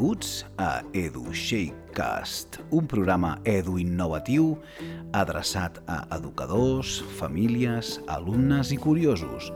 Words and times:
Benvinguts 0.00 0.46
a 0.56 0.80
EduShakecast, 0.96 2.56
un 2.72 2.86
programa 2.88 3.34
edu 3.44 3.74
innovatiu 3.76 4.54
adreçat 5.12 5.76
a 5.84 5.98
educadors, 6.16 7.02
famílies, 7.18 7.98
alumnes 8.08 8.72
i 8.72 8.78
curiosos, 8.80 9.50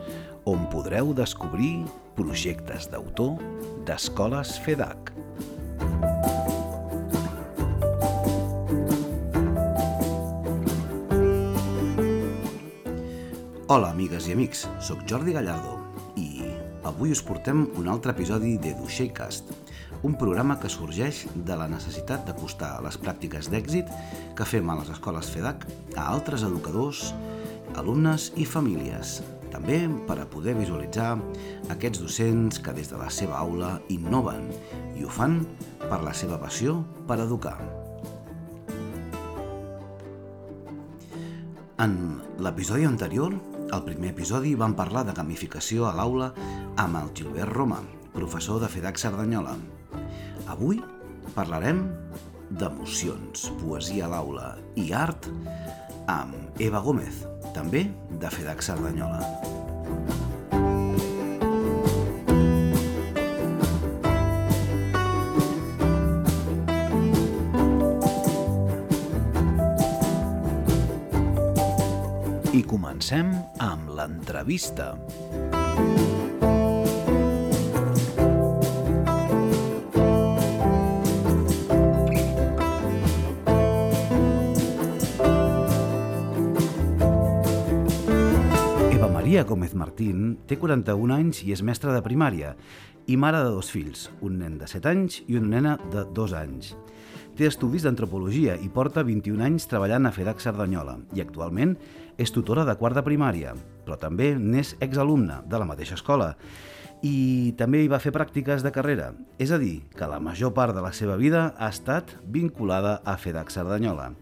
on 0.45 0.67
podreu 0.69 1.15
descobrir 1.17 1.87
projectes 2.13 2.91
d'autor 2.93 3.41
d'escoles 3.89 4.59
FEDAC. 4.61 5.15
Hola, 13.65 13.95
amigues 13.97 14.29
i 14.29 14.37
amics, 14.37 14.69
sóc 14.77 15.09
Jordi 15.09 15.33
Gallardo 15.33 15.81
i 16.21 16.45
avui 16.85 17.17
us 17.17 17.25
portem 17.25 17.65
un 17.81 17.89
altre 17.89 18.13
episodi 18.13 18.59
d'EduShakecast, 18.61 19.64
un 20.05 20.15
programa 20.21 20.59
que 20.61 20.69
sorgeix 20.69 21.23
de 21.49 21.55
la 21.57 21.67
necessitat 21.73 22.27
d'acostar 22.29 22.77
les 22.85 22.99
pràctiques 23.01 23.49
d'èxit 23.49 23.89
que 24.37 24.47
fem 24.47 24.69
a 24.69 24.77
les 24.77 24.91
escoles 24.93 25.31
FEDAC 25.33 25.65
a 25.97 26.05
altres 26.13 26.45
educadors, 26.45 27.07
alumnes 27.81 28.29
i 28.37 28.45
famílies, 28.45 29.23
també 29.55 29.79
per 30.05 30.19
a 30.21 30.27
poder 30.29 30.53
visualitzar 30.59 31.15
aquests 31.73 32.03
docents 32.05 32.61
que 32.61 32.75
des 32.77 32.93
de 32.93 33.01
la 33.01 33.09
seva 33.09 33.39
aula 33.41 33.79
innoven 33.89 34.51
i 34.99 35.07
ho 35.07 35.11
fan 35.11 35.41
per 35.87 36.03
la 36.05 36.13
seva 36.13 36.37
passió 36.43 36.83
per 37.09 37.23
educar. 37.25 37.57
En 41.81 41.97
l'episodi 42.45 42.85
anterior, 42.87 43.33
el 43.75 43.85
primer 43.87 44.13
episodi, 44.13 44.55
vam 44.55 44.75
parlar 44.79 45.05
de 45.09 45.15
gamificació 45.17 45.89
a 45.89 45.95
l'aula 45.97 46.31
amb 46.81 46.99
el 47.01 47.11
Gilbert 47.17 47.53
Roma, 47.53 47.81
professor 48.15 48.61
de 48.63 48.69
FEDAC 48.71 49.01
Cerdanyola. 49.03 49.57
Avui 50.53 50.81
parlarem 51.35 51.85
d'emocions, 52.51 53.49
poesia 53.63 54.07
a 54.07 54.13
l'aula 54.15 54.53
i 54.79 54.91
art 54.95 55.31
amb 56.11 56.61
Eva 56.63 56.83
Gómez, 56.85 57.25
també 57.57 57.89
de 58.21 58.31
FEDAC 58.31 58.63
Cerdanyola. 58.63 59.23
I 59.25 60.24
l'entrevista. 74.45 74.99
Eva 88.93 89.09
Maria 89.09 89.45
Gómez 89.45 89.75
Martín 89.75 90.39
té 90.47 90.57
41 90.57 91.15
anys 91.15 91.43
i 91.45 91.53
és 91.53 91.63
mestra 91.63 91.93
de 91.95 92.03
primària 92.03 92.55
i 93.07 93.17
mare 93.17 93.43
de 93.45 93.51
dos 93.53 93.71
fills, 93.71 94.11
un 94.21 94.39
nen 94.39 94.59
de 94.59 94.67
7 94.69 94.89
anys 94.89 95.23
i 95.27 95.37
una 95.37 95.57
nena 95.57 95.79
de 95.93 96.05
2 96.15 96.33
anys. 96.37 96.75
Té 97.35 97.49
estudis 97.49 97.83
d'antropologia 97.83 98.55
i 98.63 98.69
porta 98.71 99.03
21 99.03 99.43
anys 99.43 99.67
treballant 99.67 100.07
a 100.07 100.13
FEDAC 100.15 100.41
Cerdanyola 100.41 101.01
i 101.17 101.25
actualment 101.25 101.75
és 102.17 102.31
tutora 102.31 102.63
de 102.65 102.77
quart 102.79 102.95
de 102.95 103.03
primària, 103.03 103.57
però 103.85 103.99
també 104.01 104.35
n'és 104.39 104.75
exalumna 104.81 105.43
de 105.47 105.61
la 105.61 105.69
mateixa 105.69 105.95
escola 105.99 106.35
i 107.05 107.53
també 107.59 107.83
hi 107.85 107.89
va 107.93 108.01
fer 108.01 108.15
pràctiques 108.15 108.63
de 108.65 108.73
carrera, 108.73 109.11
és 109.39 109.51
a 109.53 109.59
dir, 109.61 109.83
que 109.93 110.09
la 110.09 110.21
major 110.25 110.55
part 110.57 110.73
de 110.75 110.81
la 110.81 110.93
seva 110.97 111.19
vida 111.21 111.51
ha 111.59 111.69
estat 111.69 112.15
vinculada 112.25 113.03
a 113.05 113.19
FEDAC 113.21 113.53
Cerdanyola. 113.53 114.15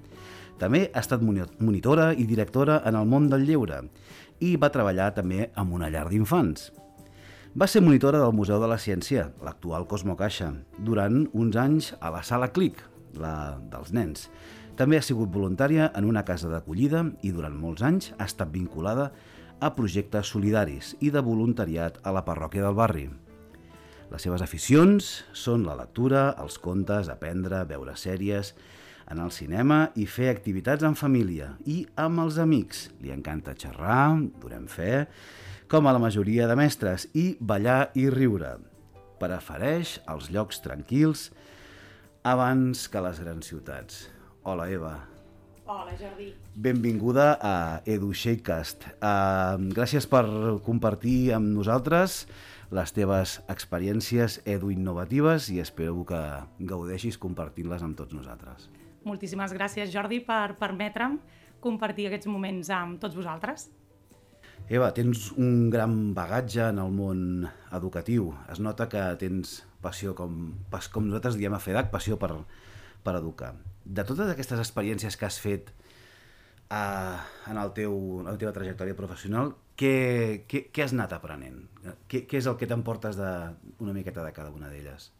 També 0.58 0.88
ha 0.92 1.00
estat 1.00 1.22
moni- 1.22 1.46
monitora 1.60 2.12
i 2.12 2.26
directora 2.26 2.80
en 2.84 2.98
el 2.98 3.06
món 3.06 3.28
del 3.30 3.46
lleure 3.46 3.84
i 4.42 4.56
va 4.56 4.72
treballar 4.74 5.12
també 5.14 5.50
amb 5.54 5.74
una 5.74 5.90
llar 5.90 6.08
d'infants. 6.10 6.72
Va 7.54 7.68
ser 7.68 7.82
monitora 7.82 8.18
del 8.18 8.32
Museu 8.32 8.58
de 8.58 8.66
la 8.66 8.78
Ciència, 8.80 9.28
l'actual 9.44 9.86
Cosmo 9.86 10.16
Caixa, 10.16 10.52
durant 10.78 11.28
uns 11.32 11.56
anys 11.56 11.92
a 12.00 12.10
la 12.10 12.22
Sala 12.24 12.48
Clic, 12.50 12.82
la 13.14 13.60
dels 13.70 13.92
nens. 13.92 14.30
També 14.74 14.96
ha 14.96 15.04
sigut 15.04 15.30
voluntària 15.30 15.90
en 15.94 16.06
una 16.08 16.24
casa 16.24 16.48
d'acollida 16.48 17.04
i 17.22 17.30
durant 17.30 17.54
molts 17.54 17.82
anys 17.84 18.14
ha 18.18 18.24
estat 18.24 18.50
vinculada 18.50 19.10
a 19.12 19.12
projectes 19.70 20.32
solidaris 20.34 20.96
i 21.00 21.12
de 21.14 21.22
voluntariat 21.22 22.00
a 22.02 22.10
la 22.14 22.24
parròquia 22.26 22.64
del 22.66 22.74
barri. 22.74 23.06
Les 24.12 24.26
seves 24.26 24.42
aficions 24.44 25.22
són 25.32 25.62
la 25.64 25.76
lectura, 25.78 26.32
els 26.42 26.58
contes, 26.60 27.08
aprendre, 27.08 27.62
veure 27.70 27.94
sèries, 27.96 28.52
anar 29.06 29.28
al 29.28 29.32
cinema 29.32 29.78
i 29.96 30.04
fer 30.06 30.28
activitats 30.32 30.84
en 30.84 30.98
família 30.98 31.52
i 31.64 31.82
amb 31.96 32.24
els 32.24 32.40
amics. 32.42 32.88
Li 33.00 33.14
encanta 33.14 33.54
xerrar, 33.58 34.18
donem 34.42 34.66
fe, 34.68 35.06
com 35.70 35.86
a 35.88 35.94
la 35.94 36.02
majoria 36.02 36.48
de 36.50 36.58
mestres, 36.58 37.08
i 37.14 37.32
ballar 37.40 37.92
i 37.96 38.08
riure. 38.12 38.58
Prefereix 39.22 39.96
els 40.10 40.28
llocs 40.34 40.60
tranquils 40.64 41.30
abans 42.22 42.88
que 42.90 43.06
les 43.06 43.22
grans 43.22 43.48
ciutats. 43.48 44.04
Hola, 44.42 44.68
Eva. 44.68 45.11
Hola, 45.64 45.92
Jordi. 45.94 46.32
Benvinguda 46.54 47.38
a 47.38 47.82
EduShakecast. 47.86 48.82
Uh, 48.98 49.70
gràcies 49.70 50.08
per 50.10 50.24
compartir 50.66 51.30
amb 51.36 51.52
nosaltres 51.54 52.24
les 52.74 52.94
teves 52.96 53.36
experiències 53.52 54.40
eduinnovatives 54.48 55.46
i 55.54 55.60
espero 55.62 56.02
que 56.08 56.18
gaudeixis 56.66 57.20
compartint-les 57.22 57.84
amb 57.86 57.94
tots 57.98 58.16
nosaltres. 58.16 58.66
Moltíssimes 59.06 59.54
gràcies, 59.54 59.92
Jordi, 59.94 60.18
per 60.26 60.56
permetre'm 60.58 61.20
compartir 61.62 62.08
aquests 62.08 62.26
moments 62.26 62.70
amb 62.74 62.98
tots 63.02 63.14
vosaltres. 63.14 63.68
Eva, 64.66 64.90
tens 64.94 65.30
un 65.38 65.70
gran 65.70 66.12
bagatge 66.14 66.68
en 66.72 66.78
el 66.82 66.90
món 66.94 67.46
educatiu. 67.74 68.32
Es 68.50 68.58
nota 68.62 68.88
que 68.90 69.02
tens 69.20 69.60
passió, 69.82 70.16
com, 70.18 70.54
com 70.94 71.06
nosaltres 71.06 71.38
diem 71.38 71.54
a 71.54 71.62
FEDAC, 71.62 71.90
passió 71.94 72.18
per, 72.18 72.34
per 73.04 73.16
educar. 73.18 73.54
De 73.84 74.04
totes 74.06 74.30
aquestes 74.30 74.60
experiències 74.62 75.16
que 75.18 75.26
has 75.26 75.38
fet 75.42 75.72
uh, 76.70 77.18
en, 77.50 77.58
el 77.58 77.72
teu, 77.76 77.96
en 78.22 78.30
la 78.30 78.38
teva 78.38 78.54
trajectòria 78.54 78.98
professional, 78.98 79.54
què, 79.78 80.44
què, 80.48 80.66
què 80.72 80.84
has 80.84 80.94
anat 80.94 81.14
aprenent? 81.16 81.64
Què, 82.08 82.24
què 82.28 82.38
és 82.38 82.46
el 82.46 82.58
que 82.60 82.68
t'emportes 82.70 83.18
una 83.82 83.94
miqueta 83.96 84.24
de 84.24 84.32
cada 84.36 84.52
una 84.54 84.70
d'elles? 84.70 85.10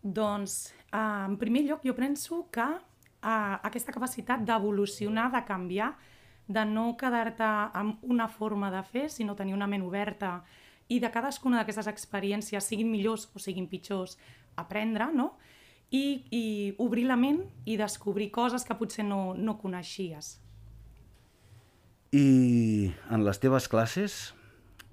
Doncs, 0.00 0.72
eh, 0.88 0.96
en 0.98 1.36
primer 1.36 1.66
lloc, 1.66 1.84
jo 1.84 1.94
penso 1.94 2.46
que 2.52 2.64
eh, 2.64 3.56
aquesta 3.68 3.92
capacitat 3.92 4.46
d'evolucionar, 4.48 5.28
de 5.34 5.44
canviar, 5.44 5.92
de 6.50 6.64
no 6.66 6.96
quedar-te 6.98 7.46
amb 7.78 8.00
una 8.02 8.26
forma 8.28 8.72
de 8.72 8.82
fer, 8.82 9.08
sinó 9.12 9.36
tenir 9.36 9.54
una 9.54 9.68
ment 9.70 9.84
oberta 9.86 10.40
i 10.90 10.98
de 10.98 11.10
cadascuna 11.12 11.60
d'aquestes 11.60 11.86
experiències, 11.92 12.64
siguin 12.66 12.90
millors 12.90 13.28
o 13.36 13.38
siguin 13.38 13.68
pitjors, 13.70 14.16
aprendre, 14.58 15.12
no? 15.14 15.36
I, 15.90 16.04
i 16.30 16.44
obrir 16.78 17.06
la 17.08 17.16
ment 17.18 17.40
i 17.66 17.76
descobrir 17.80 18.30
coses 18.30 18.62
que 18.66 18.76
potser 18.78 19.04
no, 19.06 19.34
no 19.34 19.56
coneixies. 19.58 20.36
I 22.14 22.90
en 23.10 23.24
les 23.26 23.38
teves 23.42 23.66
classes 23.70 24.20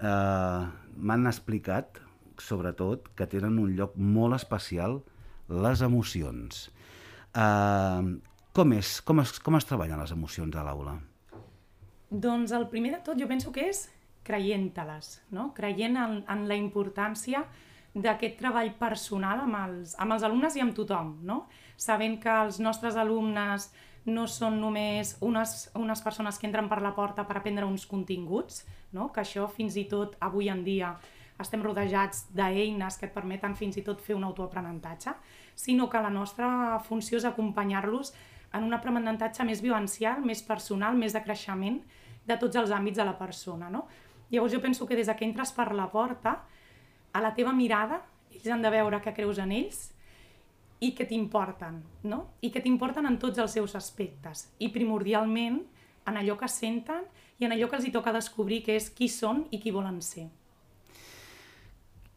eh, 0.02 0.64
m'han 0.98 1.30
explicat, 1.30 2.02
sobretot, 2.42 3.10
que 3.18 3.30
tenen 3.30 3.58
un 3.62 3.76
lloc 3.78 3.94
molt 3.98 4.38
especial 4.38 5.00
les 5.50 5.82
emocions. 5.86 6.68
Eh, 7.34 8.02
com, 8.58 8.74
és, 8.74 8.98
com, 9.06 9.22
es, 9.22 9.38
com 9.44 9.58
es 9.58 9.70
treballen 9.70 10.02
les 10.02 10.14
emocions 10.14 10.58
a 10.58 10.66
l'aula? 10.66 10.98
Doncs 12.10 12.54
el 12.56 12.70
primer 12.72 12.96
de 12.96 13.04
tot 13.06 13.20
jo 13.20 13.28
penso 13.30 13.54
que 13.54 13.68
és 13.70 13.88
creient-te-les, 14.28 15.14
no? 15.36 15.52
creient 15.56 15.98
en, 16.00 16.20
en 16.28 16.46
la 16.50 16.58
importància 16.60 17.46
d'aquest 17.96 18.38
treball 18.40 18.72
personal 18.80 19.44
amb 19.46 19.58
els, 19.64 19.96
amb 20.00 20.14
els 20.14 20.24
alumnes 20.24 20.56
i 20.56 20.64
amb 20.64 20.76
tothom, 20.76 21.18
no? 21.26 21.46
sabent 21.78 22.18
que 22.22 22.34
els 22.46 22.60
nostres 22.60 22.98
alumnes 22.98 23.70
no 24.08 24.24
són 24.32 24.62
només 24.62 25.18
unes, 25.22 25.70
unes 25.76 26.02
persones 26.02 26.40
que 26.40 26.48
entren 26.48 26.70
per 26.72 26.80
la 26.82 26.94
porta 26.96 27.26
per 27.28 27.38
aprendre 27.38 27.68
uns 27.68 27.86
continguts, 27.86 28.64
no? 28.94 29.12
que 29.12 29.22
això 29.22 29.48
fins 29.52 29.76
i 29.76 29.88
tot 29.90 30.16
avui 30.24 30.50
en 30.50 30.64
dia 30.64 30.96
estem 31.42 31.62
rodejats 31.62 32.26
d'eines 32.34 32.98
que 32.98 33.08
et 33.10 33.14
permeten 33.14 33.54
fins 33.56 33.78
i 33.78 33.84
tot 33.86 34.02
fer 34.02 34.16
un 34.18 34.26
autoaprenentatge, 34.26 35.14
sinó 35.56 35.86
que 35.90 36.02
la 36.02 36.10
nostra 36.10 36.80
funció 36.86 37.20
és 37.20 37.28
acompanyar-los 37.30 38.14
en 38.58 38.66
un 38.66 38.74
aprenentatge 38.74 39.46
més 39.46 39.62
vivencial, 39.62 40.24
més 40.26 40.42
personal, 40.46 40.98
més 40.98 41.14
de 41.14 41.22
creixement 41.22 41.82
de 42.28 42.38
tots 42.42 42.58
els 42.60 42.74
àmbits 42.74 42.98
de 42.98 43.06
la 43.06 43.18
persona. 43.20 43.70
No? 43.70 43.86
Llavors 44.32 44.54
jo 44.54 44.62
penso 44.64 44.88
que 44.88 44.98
des 44.98 45.10
que 45.10 45.26
entres 45.28 45.54
per 45.56 45.74
la 45.76 45.90
porta, 45.92 46.42
a 47.18 47.22
la 47.24 47.34
teva 47.34 47.54
mirada, 47.58 48.04
ells 48.30 48.50
han 48.54 48.62
de 48.62 48.70
veure 48.70 49.02
que 49.02 49.16
creus 49.18 49.40
en 49.42 49.54
ells 49.56 49.88
i 50.86 50.92
que 50.94 51.08
t'importen, 51.10 51.80
no? 52.06 52.20
I 52.46 52.52
que 52.54 52.62
t'importen 52.62 53.08
en 53.10 53.18
tots 53.18 53.42
els 53.42 53.56
seus 53.58 53.74
aspectes. 53.80 54.52
I 54.62 54.70
primordialment 54.74 55.64
en 56.08 56.20
allò 56.20 56.38
que 56.38 56.50
senten 56.52 57.08
i 57.42 57.48
en 57.48 57.56
allò 57.56 57.70
que 57.70 57.80
els 57.80 57.88
hi 57.88 57.94
toca 57.96 58.14
descobrir 58.14 58.62
que 58.66 58.76
és 58.78 58.92
qui 58.94 59.10
són 59.10 59.48
i 59.50 59.60
qui 59.64 59.74
volen 59.74 59.98
ser. 60.06 60.28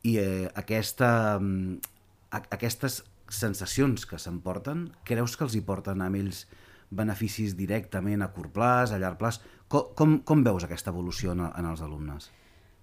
I 0.04 0.16
eh, 0.20 0.48
aquesta, 0.56 1.38
mm, 1.40 1.96
a, 2.36 2.42
aquestes 2.56 3.00
sensacions 3.30 4.04
que 4.08 4.20
s'emporten, 4.20 4.88
creus 5.08 5.36
que 5.36 5.46
els 5.46 5.56
hi 5.56 5.64
porten 5.64 6.04
amb 6.04 6.20
ells 6.20 6.44
beneficis 6.90 7.54
directament 7.56 8.20
a 8.24 8.30
curt 8.34 8.52
plaç, 8.52 8.92
a 8.92 9.00
llarg 9.00 9.16
plaç? 9.20 9.40
Com, 9.70 9.92
com, 9.96 10.18
com 10.26 10.44
veus 10.44 10.66
aquesta 10.66 10.92
evolució 10.92 11.32
en, 11.32 11.46
en 11.48 11.72
els 11.72 11.80
alumnes? 11.84 12.30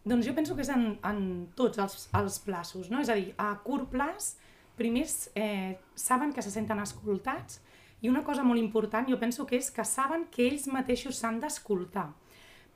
Doncs 0.08 0.28
jo 0.28 0.34
penso 0.38 0.56
que 0.56 0.64
és 0.64 0.72
en, 0.72 0.94
en 1.04 1.22
tots 1.58 1.80
els, 1.84 2.08
els 2.16 2.38
plaços, 2.46 2.88
no? 2.92 3.02
És 3.04 3.10
a 3.12 3.18
dir, 3.18 3.34
a 3.36 3.50
curt 3.66 3.90
plaç, 3.92 4.36
primers 4.80 5.28
eh, 5.36 5.76
saben 6.00 6.32
que 6.32 6.44
se 6.46 6.54
senten 6.54 6.80
escoltats 6.80 7.60
i 8.06 8.12
una 8.12 8.22
cosa 8.24 8.46
molt 8.46 8.62
important 8.62 9.10
jo 9.10 9.18
penso 9.20 9.46
que 9.50 9.58
és 9.58 9.72
que 9.74 9.84
saben 9.84 10.28
que 10.32 10.46
ells 10.46 10.68
mateixos 10.70 11.18
s'han 11.20 11.42
d'escoltar 11.42 12.12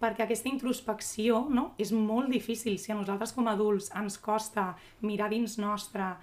perquè 0.02 0.26
aquesta 0.26 0.50
introspecció 0.50 1.44
no, 1.54 1.72
és 1.78 1.92
molt 1.94 2.32
difícil. 2.34 2.80
Si 2.82 2.92
a 2.92 2.98
nosaltres 2.98 3.36
com 3.38 3.48
a 3.48 3.54
adults 3.54 3.92
ens 3.98 4.18
costa 4.18 4.72
mirar 5.06 5.30
dins 5.30 5.60
nostre 5.62 6.16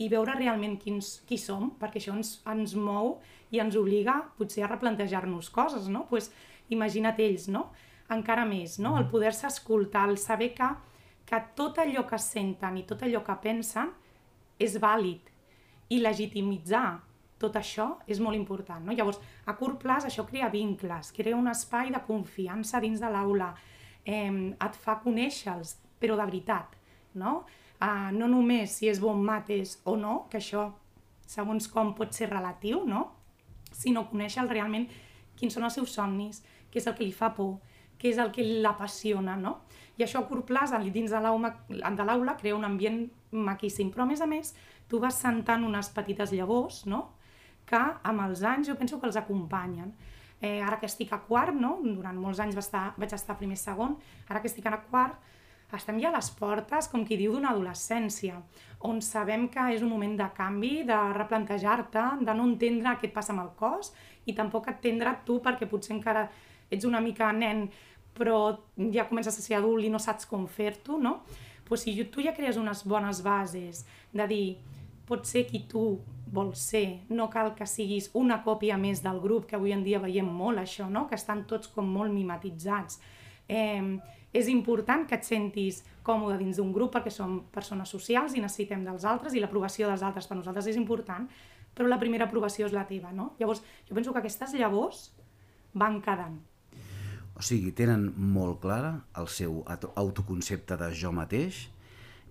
i 0.00 0.08
veure 0.12 0.34
realment 0.36 0.78
quins, 0.80 1.18
qui 1.28 1.38
som, 1.40 1.70
perquè 1.80 2.00
això 2.00 2.14
ens, 2.16 2.38
ens 2.48 2.72
mou 2.80 3.18
i 3.52 3.60
ens 3.60 3.76
obliga 3.76 4.22
potser 4.38 4.64
a 4.64 4.70
replantejar-nos 4.72 5.50
coses, 5.52 5.90
no? 5.92 6.06
Pues, 6.08 6.30
imagina't 6.72 7.20
ells, 7.22 7.46
no? 7.52 7.68
Encara 8.14 8.44
més, 8.46 8.78
no? 8.78 8.96
El 8.96 9.06
mm. 9.06 9.10
poder-se 9.10 9.48
escoltar, 9.48 10.06
el 10.10 10.18
saber 10.22 10.52
que, 10.54 10.68
que 11.26 11.40
tot 11.58 11.80
allò 11.82 12.06
que 12.06 12.18
senten 12.22 12.78
i 12.78 12.84
tot 12.86 13.02
allò 13.02 13.22
que 13.26 13.36
pensen 13.42 13.90
és 14.62 14.76
vàlid 14.82 15.32
i 15.92 15.98
legitimitzar 16.00 16.86
tot 17.38 17.58
això 17.58 17.88
és 18.08 18.20
molt 18.22 18.38
important. 18.38 18.84
No? 18.86 18.94
Llavors, 18.96 19.18
a 19.46 19.54
curt 19.58 19.80
plaç 19.82 20.06
això 20.08 20.24
crea 20.28 20.48
vincles, 20.52 21.12
crea 21.16 21.36
un 21.36 21.50
espai 21.52 21.92
de 21.92 22.00
confiança 22.06 22.80
dins 22.80 23.02
de 23.02 23.10
l'aula, 23.12 23.52
eh, 24.04 24.32
et 24.54 24.80
fa 24.80 24.96
conèixer-los, 25.02 25.76
però 26.00 26.16
de 26.16 26.24
veritat. 26.24 26.76
No? 27.16 27.42
Uh, 27.76 28.08
no 28.16 28.24
només 28.28 28.78
si 28.78 28.88
és 28.88 29.00
bon 29.00 29.20
mates 29.24 29.76
o 29.84 29.98
no, 30.00 30.22
que 30.32 30.38
això 30.40 30.70
segons 31.28 31.66
com 31.68 31.92
pot 31.96 32.14
ser 32.16 32.30
relatiu, 32.30 32.84
no? 32.88 33.10
sinó 33.76 34.06
conèixer 34.08 34.46
realment 34.48 34.86
quins 35.36 35.52
són 35.52 35.66
els 35.68 35.76
seus 35.76 35.92
somnis, 35.92 36.40
què 36.72 36.80
és 36.80 36.86
el 36.88 36.94
que 36.96 37.04
li 37.04 37.12
fa 37.12 37.28
por, 37.36 37.58
què 38.00 38.12
és 38.12 38.18
el 38.22 38.32
que 38.34 38.44
l'apassiona, 38.64 39.36
no? 39.40 39.60
I 39.96 40.04
això 40.04 40.20
a 40.20 40.28
curt 40.28 40.46
plaç, 40.48 40.74
dins 40.92 41.10
de 41.10 41.20
l'aula, 41.20 42.36
crea 42.36 42.56
un 42.56 42.66
ambient 42.68 43.06
maquíssim. 43.32 43.90
Però, 43.92 44.04
a 44.04 44.10
més 44.10 44.20
a 44.20 44.28
més, 44.28 44.52
tu 44.88 45.00
vas 45.00 45.16
sentant 45.18 45.64
unes 45.64 45.88
petites 45.94 46.32
llavors, 46.32 46.84
no? 46.86 47.12
que 47.66 47.78
amb 47.78 48.22
els 48.22 48.44
anys 48.46 48.68
jo 48.70 48.76
penso 48.78 49.00
que 49.00 49.08
els 49.08 49.16
acompanyen. 49.18 49.90
Eh, 50.40 50.60
ara 50.62 50.78
que 50.78 50.86
estic 50.86 51.12
a 51.16 51.22
quart, 51.26 51.56
no? 51.56 51.78
durant 51.82 52.18
molts 52.20 52.38
anys 52.44 52.54
va 52.54 52.62
estar, 52.62 52.84
vaig 53.00 53.14
estar 53.16 53.38
primer 53.40 53.56
segon, 53.58 53.96
ara 54.28 54.42
que 54.42 54.50
estic 54.50 54.68
a 54.68 54.76
quart, 54.90 55.16
estem 55.74 55.96
ja 55.98 56.12
a 56.12 56.14
les 56.14 56.28
portes, 56.38 56.86
com 56.92 57.02
qui 57.04 57.16
diu, 57.18 57.32
d'una 57.34 57.50
adolescència, 57.50 58.36
on 58.86 59.00
sabem 59.02 59.48
que 59.50 59.64
és 59.74 59.82
un 59.82 59.90
moment 59.90 60.14
de 60.20 60.28
canvi, 60.36 60.84
de 60.86 60.98
replantejar-te, 61.16 62.04
de 62.22 62.36
no 62.36 62.46
entendre 62.46 62.94
què 63.00 63.08
et 63.08 63.16
passa 63.16 63.34
amb 63.34 63.42
el 63.42 63.50
cos 63.58 63.90
i 64.26 64.34
tampoc 64.36 64.68
entendre 64.70 65.16
tu 65.26 65.40
perquè 65.42 65.66
potser 65.66 65.96
encara 65.96 66.28
ets 66.70 66.86
una 66.88 67.00
mica 67.00 67.32
nen 67.32 67.66
però 68.16 68.56
ja 68.92 69.04
comences 69.08 69.36
a 69.36 69.44
ser 69.44 69.58
adult 69.58 69.84
i 69.84 69.92
no 69.92 70.00
saps 70.00 70.26
com 70.26 70.46
fer-t'ho, 70.48 70.96
no? 70.98 71.20
Pues 71.68 71.82
si 71.84 71.92
tu 72.08 72.22
ja 72.24 72.32
crees 72.32 72.56
unes 72.56 72.84
bones 72.88 73.20
bases 73.22 73.84
de 74.12 74.26
dir 74.30 74.46
pot 75.06 75.26
ser 75.26 75.44
qui 75.46 75.66
tu 75.70 76.00
vols 76.26 76.58
ser, 76.58 77.02
no 77.08 77.28
cal 77.30 77.52
que 77.54 77.66
siguis 77.70 78.10
una 78.18 78.40
còpia 78.42 78.76
més 78.78 79.02
del 79.04 79.20
grup, 79.22 79.46
que 79.46 79.56
avui 79.58 79.74
en 79.74 79.84
dia 79.86 80.00
veiem 80.02 80.26
molt 80.26 80.58
això, 80.58 80.88
no? 80.90 81.06
que 81.06 81.14
estan 81.14 81.44
tots 81.46 81.70
com 81.70 81.86
molt 81.86 82.12
mimetitzats. 82.12 82.98
Eh, 83.48 83.98
és 84.34 84.48
important 84.50 85.06
que 85.06 85.14
et 85.14 85.24
sentis 85.24 85.84
còmode 86.06 86.40
dins 86.40 86.58
d'un 86.58 86.72
grup 86.74 86.92
perquè 86.96 87.12
som 87.14 87.38
persones 87.54 87.88
socials 87.88 88.34
i 88.34 88.42
necessitem 88.42 88.82
dels 88.84 89.06
altres 89.06 89.34
i 89.34 89.42
l'aprovació 89.42 89.86
dels 89.88 90.02
altres 90.02 90.26
per 90.26 90.36
nosaltres 90.38 90.66
és 90.72 90.80
important, 90.80 91.28
però 91.76 91.86
la 91.88 92.00
primera 92.02 92.26
aprovació 92.26 92.66
és 92.66 92.74
la 92.74 92.86
teva, 92.88 93.12
no? 93.14 93.34
Llavors, 93.38 93.62
jo 93.86 93.94
penso 93.94 94.12
que 94.12 94.22
aquestes 94.24 94.54
llavors 94.58 95.10
van 95.74 96.00
quedant. 96.02 96.40
O 97.36 97.44
sigui, 97.44 97.72
tenen 97.76 98.08
molt 98.16 98.62
clara 98.62 98.92
el 99.20 99.28
seu 99.28 99.60
autoconcepte 99.68 100.78
de 100.80 100.88
jo 100.96 101.12
mateix, 101.12 101.66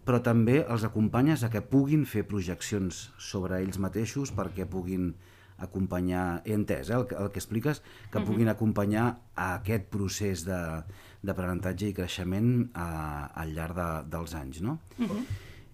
però 0.06 0.22
també 0.22 0.60
els 0.62 0.86
acompanyes 0.86 1.44
a 1.46 1.52
que 1.54 1.62
puguin 1.62 2.06
fer 2.10 2.26
projeccions 2.30 3.10
sobre 3.22 3.62
ells 3.62 3.78
mateixos 3.82 4.34
perquè 4.34 4.66
puguin 4.70 5.14
acompanyar, 5.58 6.42
he 6.46 6.54
entès 6.56 6.90
eh, 6.90 6.98
el, 6.98 7.06
que, 7.10 7.16
el 7.16 7.32
que 7.32 7.40
expliques, 7.40 7.82
que 8.12 8.18
uh 8.18 8.22
-huh. 8.22 8.28
puguin 8.28 8.50
acompanyar 8.50 9.20
a 9.36 9.56
aquest 9.56 9.86
procés 9.90 10.46
d'aprenentatge 10.46 11.88
i 11.88 11.94
creixement 11.94 12.70
a, 12.74 13.32
al 13.34 13.54
llarg 13.56 13.76
de, 13.76 13.90
dels 14.18 14.36
anys, 14.36 14.62
no? 14.62 14.80
Uh 15.00 15.06
-huh. 15.06 15.24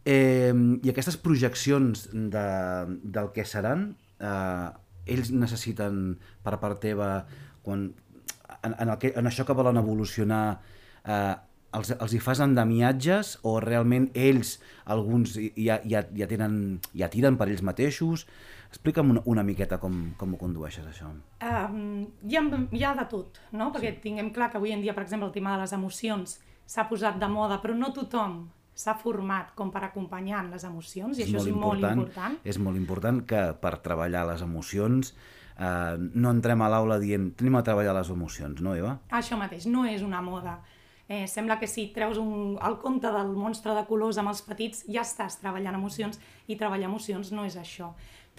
eh, 0.05 0.53
I 0.83 0.89
aquestes 0.89 1.17
projeccions 1.17 2.09
de, 2.11 2.47
del 3.03 3.31
que 3.33 3.45
seran, 3.45 3.95
eh, 4.19 4.69
ells 5.05 5.31
necessiten 5.31 6.19
per 6.43 6.59
part 6.59 6.79
teva, 6.79 7.25
quan, 7.63 7.93
en, 8.63 8.75
en, 8.77 8.89
el 8.89 8.97
que, 9.01 9.13
en 9.17 9.29
això 9.29 9.45
que 9.47 9.55
volen 9.57 9.79
evolucionar, 9.81 10.59
eh, 11.05 11.35
els, 11.77 11.91
els 11.95 12.13
hi 12.13 12.19
fas 12.19 12.41
endemiatges 12.43 13.37
o 13.47 13.57
realment 13.63 14.09
ells, 14.13 14.57
alguns, 14.91 15.37
ja, 15.55 15.79
ja, 15.87 16.03
ja, 16.17 16.27
tenen, 16.29 16.55
ja 16.97 17.09
tiren 17.11 17.37
per 17.39 17.47
ells 17.49 17.63
mateixos? 17.65 18.25
Explica'm 18.71 19.11
una, 19.15 19.23
una 19.27 19.43
miqueta 19.47 19.79
com, 19.81 19.97
com 20.19 20.35
ho 20.35 20.39
condueixes, 20.39 20.87
això. 20.87 21.09
Um, 21.43 22.07
hi, 22.27 22.39
ha, 22.39 22.45
hi 22.71 22.85
ha 22.87 22.95
de 22.99 23.07
tot, 23.11 23.41
no? 23.55 23.71
Perquè 23.75 23.95
sí. 23.95 24.01
tinguem 24.07 24.31
clar 24.35 24.51
que 24.51 24.59
avui 24.59 24.75
en 24.75 24.83
dia, 24.83 24.95
per 24.97 25.05
exemple, 25.05 25.29
el 25.31 25.35
tema 25.35 25.55
de 25.55 25.63
les 25.63 25.75
emocions 25.75 26.39
s'ha 26.71 26.87
posat 26.87 27.19
de 27.19 27.27
moda, 27.31 27.59
però 27.63 27.75
no 27.75 27.91
tothom 27.95 28.43
s'ha 28.81 28.95
format 28.97 29.51
com 29.55 29.69
per 29.71 29.83
acompanyar 29.85 30.45
les 30.47 30.63
emocions, 30.67 31.19
i 31.19 31.25
és 31.25 31.29
això 31.29 31.43
és 31.43 31.51
molt 31.51 31.81
important, 31.81 31.99
important. 32.05 32.37
És 32.47 32.59
molt 32.63 32.79
important 32.79 33.19
que 33.27 33.41
per 33.61 33.75
treballar 33.83 34.23
les 34.31 34.43
emocions 34.45 35.11
eh, 35.61 35.95
no 36.17 36.33
entrem 36.33 36.65
a 36.65 36.69
l'aula 36.73 36.97
dient 36.99 37.31
tenim 37.37 37.55
a 37.61 37.63
treballar 37.63 37.93
les 38.01 38.09
emocions, 38.09 38.65
no, 38.65 38.73
Eva? 38.75 38.97
Això 39.21 39.37
mateix, 39.37 39.69
no 39.69 39.85
és 39.85 40.01
una 40.01 40.25
moda 40.25 40.59
Eh, 41.13 41.27
sembla 41.27 41.57
que 41.59 41.67
si 41.67 41.89
treus 41.91 42.15
un, 42.21 42.53
el 42.63 42.77
conte 42.79 43.09
del 43.11 43.33
monstre 43.35 43.73
de 43.75 43.81
colors 43.83 44.15
amb 44.21 44.31
els 44.31 44.39
petits 44.47 44.85
ja 44.87 45.01
estàs 45.03 45.41
treballant 45.41 45.75
emocions 45.75 46.21
i 46.47 46.55
treballar 46.55 46.87
emocions 46.87 47.33
no 47.35 47.43
és 47.43 47.57
això. 47.59 47.89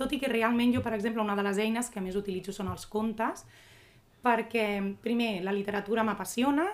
Tot 0.00 0.14
i 0.16 0.18
que 0.22 0.30
realment 0.32 0.72
jo, 0.72 0.80
per 0.80 0.94
exemple, 0.96 1.20
una 1.20 1.36
de 1.36 1.44
les 1.44 1.60
eines 1.60 1.90
que 1.92 2.00
més 2.00 2.16
utilitzo 2.16 2.54
són 2.56 2.70
els 2.72 2.86
contes 2.88 3.44
perquè, 4.24 4.64
primer, 5.04 5.42
la 5.44 5.52
literatura 5.52 6.00
m'apassiona 6.00 6.64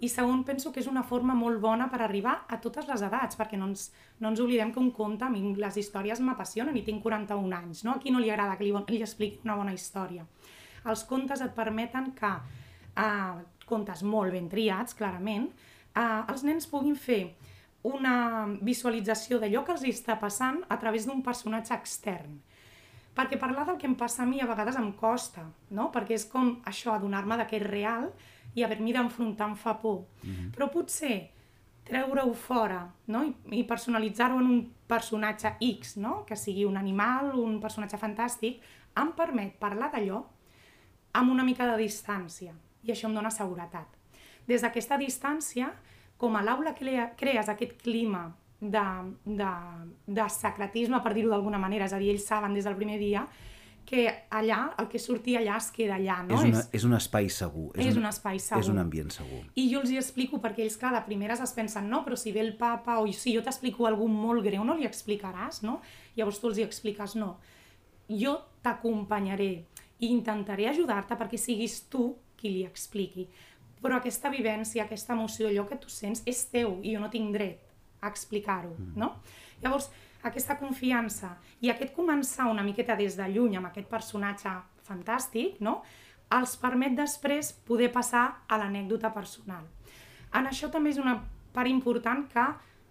i 0.00 0.08
segon, 0.08 0.44
penso 0.48 0.72
que 0.72 0.80
és 0.80 0.88
una 0.88 1.02
forma 1.04 1.34
molt 1.36 1.60
bona 1.60 1.90
per 1.92 2.00
arribar 2.00 2.38
a 2.48 2.56
totes 2.64 2.88
les 2.88 3.02
edats, 3.04 3.36
perquè 3.36 3.58
no 3.60 3.68
ens, 3.68 3.90
no 4.20 4.30
ens 4.30 4.40
oblidem 4.40 4.72
que 4.72 4.80
un 4.80 4.90
conte, 4.96 5.26
a 5.26 5.32
mi 5.32 5.42
les 5.60 5.76
històries 5.76 6.22
m'apassionen 6.24 6.76
i 6.76 6.84
tinc 6.86 7.02
41 7.04 7.56
anys, 7.58 7.84
no? 7.84 7.98
A 7.98 8.00
qui 8.00 8.12
no 8.14 8.22
li 8.22 8.32
agrada 8.32 8.56
que 8.56 8.64
li, 8.64 8.72
li 8.72 9.02
expliqui 9.04 9.44
una 9.44 9.58
bona 9.60 9.76
història? 9.76 10.24
Els 10.88 11.04
contes 11.04 11.44
et 11.44 11.52
permeten 11.52 12.14
que 12.16 12.32
eh, 12.32 13.44
contes 13.68 14.02
molt 14.02 14.32
ben 14.32 14.48
triats, 14.48 14.96
clarament, 14.96 15.50
eh, 15.92 16.20
els 16.32 16.46
nens 16.48 16.68
puguin 16.70 16.96
fer 16.96 17.22
una 17.82 18.46
visualització 18.60 19.38
d'allò 19.40 19.64
que 19.64 19.76
els 19.76 19.84
està 19.88 20.16
passant 20.20 20.60
a 20.68 20.80
través 20.80 21.06
d'un 21.08 21.22
personatge 21.24 21.76
extern. 21.76 22.40
Perquè 23.16 23.36
parlar 23.40 23.66
del 23.66 23.78
que 23.80 23.88
em 23.88 23.96
passa 23.98 24.22
a 24.22 24.28
mi 24.28 24.40
a 24.40 24.48
vegades 24.48 24.76
em 24.78 24.92
costa, 24.96 25.44
no? 25.76 25.88
perquè 25.92 26.16
és 26.16 26.26
com 26.30 26.58
això, 26.64 26.94
adonar-me 26.94 27.40
que 27.46 27.58
és 27.58 27.66
real 27.66 28.12
i 28.54 28.64
haver-m'hi 28.64 28.92
d'enfrontar 28.92 29.48
em 29.48 29.56
fa 29.56 29.74
por. 29.80 30.06
Mm 30.22 30.30
-hmm. 30.30 30.50
Però 30.56 30.70
potser 30.70 31.30
treure-ho 31.84 32.32
fora 32.34 32.84
no? 33.06 33.24
i, 33.24 33.34
i 33.60 33.64
personalitzar-ho 33.64 34.38
en 34.38 34.46
un 34.46 34.60
personatge 34.86 35.56
X, 35.60 35.96
no? 35.96 36.24
que 36.26 36.36
sigui 36.36 36.64
un 36.64 36.76
animal, 36.76 37.34
un 37.38 37.60
personatge 37.60 37.98
fantàstic, 37.98 38.60
em 39.00 39.12
permet 39.16 39.58
parlar 39.58 39.90
d'allò 39.92 40.24
amb 41.12 41.30
una 41.30 41.44
mica 41.44 41.66
de 41.66 41.76
distància 41.82 42.54
i 42.82 42.92
això 42.92 43.08
em 43.08 43.14
dona 43.14 43.30
seguretat. 43.30 43.86
Des 44.46 44.62
d'aquesta 44.62 44.96
distància, 44.98 45.72
com 46.16 46.36
a 46.36 46.42
l'aula 46.42 46.74
crees 46.74 47.48
aquest 47.48 47.76
clima 47.82 48.36
de, 48.60 48.86
de, 49.24 49.50
de 50.06 50.28
secretisme, 50.28 51.00
per 51.02 51.14
dir-ho 51.14 51.30
d'alguna 51.30 51.58
manera, 51.58 51.86
és 51.86 51.92
a 51.92 51.98
dir, 51.98 52.10
ells 52.14 52.26
saben 52.28 52.54
des 52.54 52.64
del 52.64 52.76
primer 52.76 52.98
dia 53.00 53.26
que 53.86 54.04
allà, 54.30 54.58
el 54.78 54.86
que 54.90 55.00
surti 55.02 55.34
allà 55.38 55.56
es 55.58 55.70
queda 55.74 55.96
allà, 55.98 56.20
no? 56.26 56.36
És, 56.38 56.46
una, 56.46 56.62
és 56.78 56.84
un 56.86 56.94
espai 56.94 57.28
segur. 57.34 57.66
És, 57.74 57.88
és 57.88 57.96
un, 57.98 58.04
un 58.04 58.10
espai 58.10 58.38
segur. 58.42 58.62
És 58.62 58.70
un 58.70 58.78
ambient 58.82 59.10
segur. 59.14 59.40
I 59.58 59.66
jo 59.72 59.82
els 59.82 59.90
hi 59.90 59.98
explico 59.98 60.38
perquè 60.42 60.62
ells, 60.64 60.78
clar, 60.80 60.92
de 60.94 61.02
primeres 61.08 61.42
es 61.42 61.54
pensen, 61.56 61.88
no, 61.90 62.04
però 62.06 62.18
si 62.18 62.32
ve 62.34 62.42
el 62.44 62.52
papa 62.60 63.00
o 63.02 63.08
si 63.10 63.34
jo 63.34 63.42
t'explico 63.46 63.88
algú 63.88 64.06
molt 64.10 64.44
greu, 64.46 64.62
no 64.66 64.76
li 64.78 64.86
explicaràs, 64.88 65.62
no? 65.66 65.80
Llavors 66.18 66.38
tu 66.42 66.50
els 66.52 66.60
hi 66.60 66.66
expliques, 66.66 67.16
no. 67.18 67.34
Jo 68.10 68.36
t'acompanyaré 68.62 69.52
i 70.00 70.10
intentaré 70.10 70.68
ajudar-te 70.70 71.18
perquè 71.18 71.38
siguis 71.40 71.80
tu 71.92 72.12
qui 72.40 72.54
li 72.54 72.66
expliqui. 72.68 73.26
Però 73.80 73.96
aquesta 73.96 74.30
vivència, 74.32 74.84
aquesta 74.84 75.16
emoció, 75.16 75.48
allò 75.48 75.66
que 75.68 75.78
tu 75.80 75.90
sents 75.92 76.22
és 76.28 76.44
teu 76.52 76.78
i 76.84 76.94
jo 76.94 77.00
no 77.02 77.10
tinc 77.12 77.32
dret 77.36 77.66
a 78.00 78.08
explicar-ho, 78.08 78.74
mm. 78.76 78.94
no? 79.00 79.14
Llavors, 79.64 79.90
aquesta 80.22 80.56
confiança 80.60 81.34
i 81.60 81.70
aquest 81.70 81.94
començar 81.96 82.50
una 82.50 82.64
miqueta 82.66 82.96
des 82.96 83.16
de 83.16 83.26
lluny 83.32 83.56
amb 83.56 83.70
aquest 83.70 83.88
personatge 83.88 84.52
fantàstic, 84.86 85.60
no? 85.60 85.80
els 86.30 86.54
permet 86.60 86.94
després 86.94 87.52
poder 87.66 87.90
passar 87.92 88.24
a 88.46 88.58
l'anècdota 88.60 89.10
personal. 89.14 89.66
En 90.36 90.46
això 90.46 90.70
també 90.70 90.92
és 90.94 91.00
una 91.02 91.16
part 91.54 91.70
important 91.70 92.26
que 92.30 92.46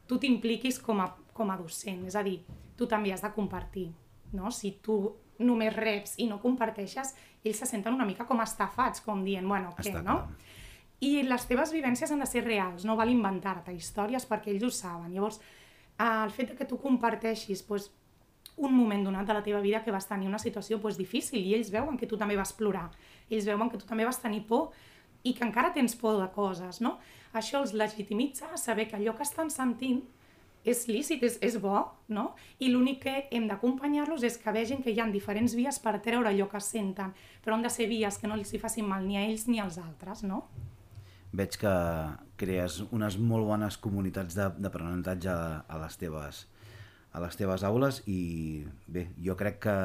tu 0.10 0.18
t'impliquis 0.20 0.82
com, 0.84 1.00
a, 1.00 1.08
com 1.34 1.52
a 1.52 1.58
docent, 1.60 2.04
és 2.10 2.18
a 2.20 2.24
dir, 2.26 2.42
tu 2.76 2.88
també 2.88 3.14
has 3.14 3.24
de 3.24 3.32
compartir. 3.36 3.88
No? 4.36 4.52
Si 4.52 4.74
tu 4.84 5.00
només 5.40 5.76
reps 5.76 6.18
i 6.20 6.28
no 6.28 6.42
comparteixes, 6.44 7.14
ells 7.44 7.62
se 7.62 7.68
senten 7.70 7.96
una 7.96 8.08
mica 8.08 8.28
com 8.28 8.42
estafats, 8.44 9.04
com 9.06 9.24
dient, 9.24 9.48
bueno, 9.48 9.72
què, 9.78 9.88
Està 9.88 10.04
no? 10.04 10.18
clar. 10.20 10.58
I 11.00 11.22
les 11.24 11.46
teves 11.48 11.72
vivències 11.72 12.12
han 12.12 12.20
de 12.20 12.28
ser 12.28 12.44
reals, 12.44 12.84
no 12.84 12.98
val 13.00 13.12
inventar-te 13.12 13.72
històries 13.72 14.26
perquè 14.28 14.52
ells 14.52 14.66
ho 14.68 14.72
saben. 14.76 15.14
Llavors, 15.16 15.40
el 16.00 16.32
fet 16.32 16.56
que 16.58 16.68
tu 16.68 16.80
comparteixis 16.80 17.64
pues, 17.68 17.90
un 18.60 18.76
moment 18.76 19.04
donat 19.08 19.28
de 19.28 19.34
la 19.36 19.44
teva 19.44 19.60
vida 19.64 19.84
que 19.84 19.92
vas 19.92 20.08
tenir 20.08 20.28
una 20.28 20.40
situació 20.40 20.80
pues, 20.82 20.98
difícil 20.98 21.40
i 21.44 21.56
ells 21.56 21.72
veuen 21.72 21.98
que 21.98 22.08
tu 22.08 22.18
també 22.20 22.38
vas 22.40 22.54
plorar, 22.54 22.90
ells 23.30 23.48
veuen 23.48 23.72
que 23.72 23.80
tu 23.80 23.88
també 23.88 24.08
vas 24.08 24.20
tenir 24.22 24.46
por 24.48 24.72
i 25.24 25.34
que 25.36 25.44
encara 25.44 25.74
tens 25.76 25.96
por 26.00 26.20
de 26.20 26.30
coses, 26.32 26.80
no? 26.80 26.98
Això 27.36 27.60
els 27.60 27.76
legitimitza 27.76 28.48
a 28.54 28.58
saber 28.58 28.88
que 28.88 28.96
allò 28.98 29.16
que 29.16 29.28
estan 29.28 29.52
sentint 29.52 30.02
és 30.68 30.86
lícit, 30.88 31.24
és, 31.24 31.38
és 31.44 31.56
bo, 31.62 31.82
no? 32.12 32.34
I 32.60 32.72
l'únic 32.72 33.04
que 33.04 33.16
hem 33.36 33.48
d'acompanyar-los 33.48 34.24
és 34.28 34.38
que 34.40 34.52
vegin 34.56 34.84
que 34.84 34.92
hi 34.92 35.00
ha 35.00 35.08
diferents 35.12 35.56
vies 35.56 35.80
per 35.84 36.00
treure 36.04 36.32
allò 36.32 36.50
que 36.52 36.60
senten, 36.64 37.14
però 37.44 37.56
han 37.56 37.64
de 37.64 37.72
ser 37.72 37.88
vies 37.92 38.20
que 38.20 38.28
no 38.28 38.36
els 38.40 38.52
hi 38.54 38.60
facin 38.60 38.88
mal 38.88 39.06
ni 39.08 39.18
a 39.18 39.24
ells 39.28 39.48
ni 39.48 39.60
als 39.60 39.80
altres, 39.80 40.24
no? 40.24 40.46
Veig 41.36 41.58
que 41.62 41.74
crees 42.40 42.80
unes 42.96 43.20
molt 43.20 43.46
bones 43.46 43.78
comunitats 43.82 44.38
d'aprenentatge 44.38 45.30
a, 45.30 45.62
a 45.68 45.82
les 45.84 46.00
teves 46.02 46.48
a 47.10 47.20
les 47.24 47.36
teves 47.40 47.64
aules 47.66 48.04
i 48.06 48.66
bé, 48.86 49.08
jo 49.18 49.34
crec 49.38 49.58
que 49.66 49.76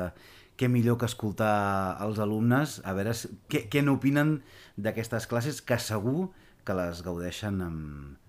què 0.61 0.69
millor 0.71 0.99
que 1.01 1.09
escoltar 1.09 1.97
els 2.05 2.21
alumnes 2.23 2.79
a 2.85 2.93
veure 2.97 3.15
què, 3.51 3.65
què 3.73 3.83
n'opinen 3.83 4.37
d'aquestes 4.77 5.27
classes 5.31 5.63
que 5.65 5.79
segur 5.81 6.29
que 6.65 6.77
les 6.77 7.01
gaudeixen 7.05 7.63
amb, 7.65 8.21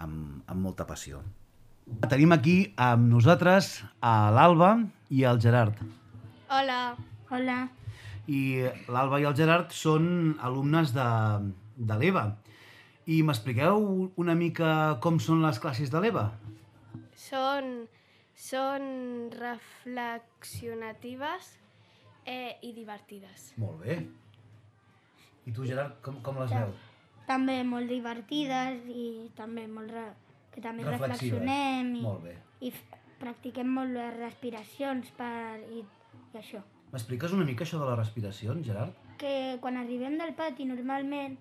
amb, 0.00 0.40
amb 0.48 0.60
molta 0.64 0.88
passió. 0.88 1.20
Tenim 2.08 2.34
aquí 2.34 2.56
amb 2.76 3.06
nosaltres 3.12 3.78
a 4.04 4.30
l'Alba 4.34 4.74
i 5.14 5.22
el 5.28 5.40
Gerard. 5.40 5.78
Hola, 6.52 6.96
Hola. 7.30 7.62
I 8.28 8.40
l'Alba 8.92 9.20
i 9.20 9.26
el 9.28 9.36
Gerard 9.36 9.72
són 9.76 10.36
alumnes 10.44 10.92
de, 10.96 11.08
de 11.76 11.96
l'EVA. 12.00 12.26
I 13.08 13.22
m'expliqueu 13.24 14.10
una 14.20 14.34
mica 14.36 14.98
com 15.00 15.16
són 15.22 15.40
les 15.42 15.58
classes 15.62 15.90
de 15.90 16.00
l'EVA? 16.04 16.26
són, 17.18 17.88
són 18.38 18.84
reflexionatives 19.34 21.48
eh, 22.24 22.56
i 22.62 22.72
divertides. 22.76 23.52
Molt 23.58 23.82
bé. 23.84 23.98
I 25.48 25.52
tu, 25.56 25.64
Gerard, 25.66 25.98
com, 26.04 26.20
com 26.24 26.38
les 26.42 26.52
veus? 26.52 26.76
També 27.28 27.62
molt 27.66 27.88
divertides 27.90 28.86
i 28.88 29.30
també 29.36 29.66
molt... 29.68 29.90
Re... 29.92 30.06
que 30.54 30.60
també 30.64 30.84
reflexionem 30.86 31.94
i, 31.98 32.02
Molt 32.02 32.22
bé. 32.24 32.36
i 32.64 32.72
practiquem 33.20 33.68
molt 33.80 33.90
les 33.96 34.16
respiracions 34.16 35.10
per... 35.18 35.58
i, 35.74 35.84
i 36.32 36.36
això. 36.40 36.60
M'expliques 36.92 37.32
una 37.36 37.44
mica 37.44 37.64
això 37.66 37.78
de 37.80 37.86
les 37.90 37.98
respiracions, 38.00 38.64
Gerard? 38.64 38.92
Que 39.20 39.58
quan 39.60 39.76
arribem 39.76 40.16
del 40.20 40.32
pati 40.38 40.64
normalment, 40.68 41.36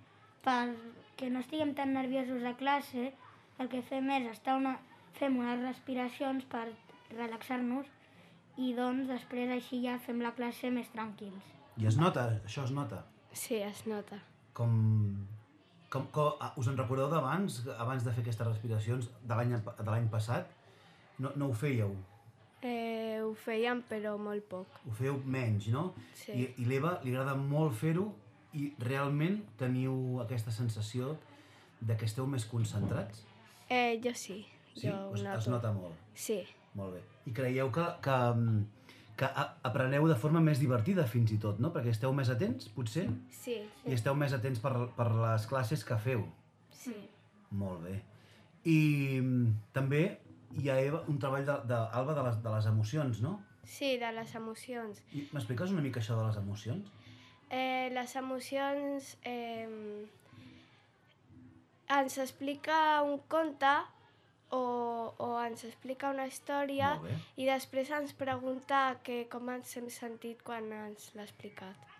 perquè 1.17 1.31
no 1.33 1.39
estiguem 1.41 1.71
tan 1.73 1.95
nerviosos 1.97 2.43
a 2.45 2.53
classe, 2.53 3.09
el 3.57 3.69
que 3.71 3.81
fem 3.81 4.05
és 4.13 4.27
estar 4.29 4.53
una, 4.53 4.75
fem 5.17 5.33
unes 5.41 5.63
respiracions 5.63 6.45
per 6.45 6.67
relaxar-nos 7.09 7.87
i 8.61 8.75
doncs 8.77 9.09
després 9.09 9.49
així 9.49 9.79
ja 9.81 9.95
fem 9.97 10.21
la 10.21 10.35
classe 10.37 10.69
més 10.69 10.91
tranquils. 10.93 11.47
I 11.81 11.89
es 11.89 11.97
nota, 11.97 12.27
això 12.45 12.67
es 12.67 12.73
nota. 12.75 13.01
Sí, 13.33 13.57
es 13.57 13.81
nota. 13.89 14.19
Com, 14.53 14.75
com, 15.89 16.05
com 16.13 16.37
ah, 16.37 16.51
us 16.53 16.69
en 16.69 16.77
recordeu 16.77 17.09
d'abans, 17.09 17.63
abans 17.79 18.05
de 18.05 18.13
fer 18.13 18.21
aquestes 18.21 18.51
respiracions 18.51 19.09
de 19.17 19.39
l'any 19.39 19.57
de 19.57 19.89
l'any 19.89 20.05
passat? 20.13 20.53
No, 21.17 21.33
no 21.33 21.49
ho 21.49 21.57
fèieu? 21.57 21.97
Eh, 22.61 23.17
ho 23.25 23.33
fèiem, 23.41 23.81
però 23.89 24.13
molt 24.21 24.45
poc. 24.53 24.79
Ho 24.85 24.93
fèieu 25.01 25.17
menys, 25.25 25.71
no? 25.73 25.89
Sí. 26.13 26.37
I, 26.43 26.47
i 26.61 26.69
l'Eva 26.69 26.99
li 27.01 27.15
agrada 27.15 27.33
molt 27.41 27.73
fer-ho 27.81 28.11
i 28.57 28.71
realment 28.81 29.41
teniu 29.59 30.19
aquesta 30.23 30.51
sensació 30.51 31.13
de 31.81 31.95
que 31.97 32.05
esteu 32.09 32.25
més 32.27 32.45
concentrats? 32.49 33.23
Eh, 33.69 33.99
jo 34.03 34.13
sí, 34.15 34.45
Sí? 34.73 34.87
jo 34.87 35.13
es, 35.15 35.23
noto. 35.23 35.37
es 35.39 35.47
nota 35.53 35.71
molt. 35.73 35.95
Sí, 36.13 36.41
Molt 36.77 36.93
bé. 36.93 36.99
I 37.25 37.31
creieu 37.33 37.71
que, 37.73 37.83
que, 38.05 38.15
que 39.17 39.25
a- 39.25 39.47
apreneu 39.65 40.05
de 40.07 40.15
forma 40.15 40.39
més 40.45 40.59
divertida 40.61 41.07
fins 41.09 41.31
i 41.33 41.37
tot, 41.41 41.57
no? 41.63 41.71
Perquè 41.73 41.89
esteu 41.89 42.13
més 42.13 42.29
atents, 42.29 42.67
potser? 42.75 43.07
sí, 43.33 43.55
I 43.85 43.93
esteu 43.95 44.13
més 44.15 44.33
atents 44.37 44.59
per, 44.61 44.73
per 44.97 45.07
les 45.15 45.47
classes 45.49 45.83
que 45.85 45.97
feu. 45.97 46.27
sí. 46.71 46.93
Molt 47.49 47.81
bé. 47.87 47.95
I 48.67 49.19
mm, 49.21 49.51
també 49.73 50.01
hi 50.59 50.69
ha, 50.69 50.75
Eva, 50.83 51.01
un 51.07 51.17
treball 51.19 51.45
de, 51.47 51.53
de, 51.69 51.77
Alba, 51.95 52.13
de 52.13 52.23
les, 52.27 52.37
de 52.43 52.49
les 52.51 52.65
emocions, 52.69 53.21
no? 53.23 53.37
Sí, 53.63 53.97
de 53.97 54.09
les 54.11 54.33
emocions. 54.35 55.01
M'expliques 55.33 55.71
una 55.71 55.81
mica 55.81 55.99
això 56.03 56.17
de 56.19 56.25
les 56.27 56.37
emocions? 56.37 56.91
Eh, 57.49 57.89
les 57.93 58.15
emocions... 58.15 59.17
Eh, 59.23 60.07
ens 61.87 62.17
explica 62.17 63.01
un 63.01 63.19
conte 63.31 63.71
o, 64.51 65.13
o 65.17 65.27
ens 65.43 65.63
explica 65.67 66.11
una 66.11 66.27
història 66.27 66.93
i 67.39 67.47
després 67.47 67.91
ens 67.95 68.13
pregunta 68.15 68.99
que 69.03 69.23
com 69.31 69.49
ens 69.53 69.71
hem 69.79 69.89
sentit 69.91 70.43
quan 70.43 70.67
ens 70.75 71.11
l'ha 71.15 71.23
explicat. 71.23 71.95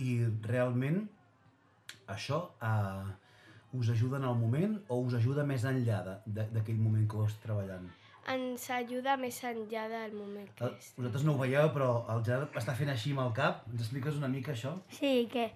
I 0.00 0.24
realment 0.48 1.02
això 2.08 2.40
eh, 2.64 3.08
us 3.78 3.90
ajuda 3.92 4.16
en 4.16 4.28
el 4.30 4.36
moment 4.40 4.78
o 4.88 5.00
us 5.04 5.16
ajuda 5.18 5.44
més 5.44 5.64
enllà 5.68 6.20
d'aquell 6.26 6.80
moment 6.80 7.08
que 7.08 7.20
ho 7.20 7.26
esteu 7.28 7.48
treballant? 7.50 7.88
Ens 8.28 8.66
ajuda 8.74 9.16
més 9.20 9.38
enllà 9.48 9.86
del 9.88 10.14
moment 10.18 10.48
que 10.58 10.68
és. 10.74 10.92
Vosaltres 10.98 11.24
no 11.24 11.34
ho 11.34 11.40
veieu, 11.40 11.70
però 11.72 11.88
el 12.12 12.22
Gerard 12.26 12.56
està 12.60 12.74
fent 12.76 12.92
així 12.92 13.14
amb 13.14 13.24
el 13.24 13.32
cap. 13.38 13.64
Ens 13.72 13.86
expliques 13.86 14.18
una 14.20 14.28
mica 14.32 14.52
això? 14.52 14.74
Sí, 14.92 15.12
que 15.32 15.48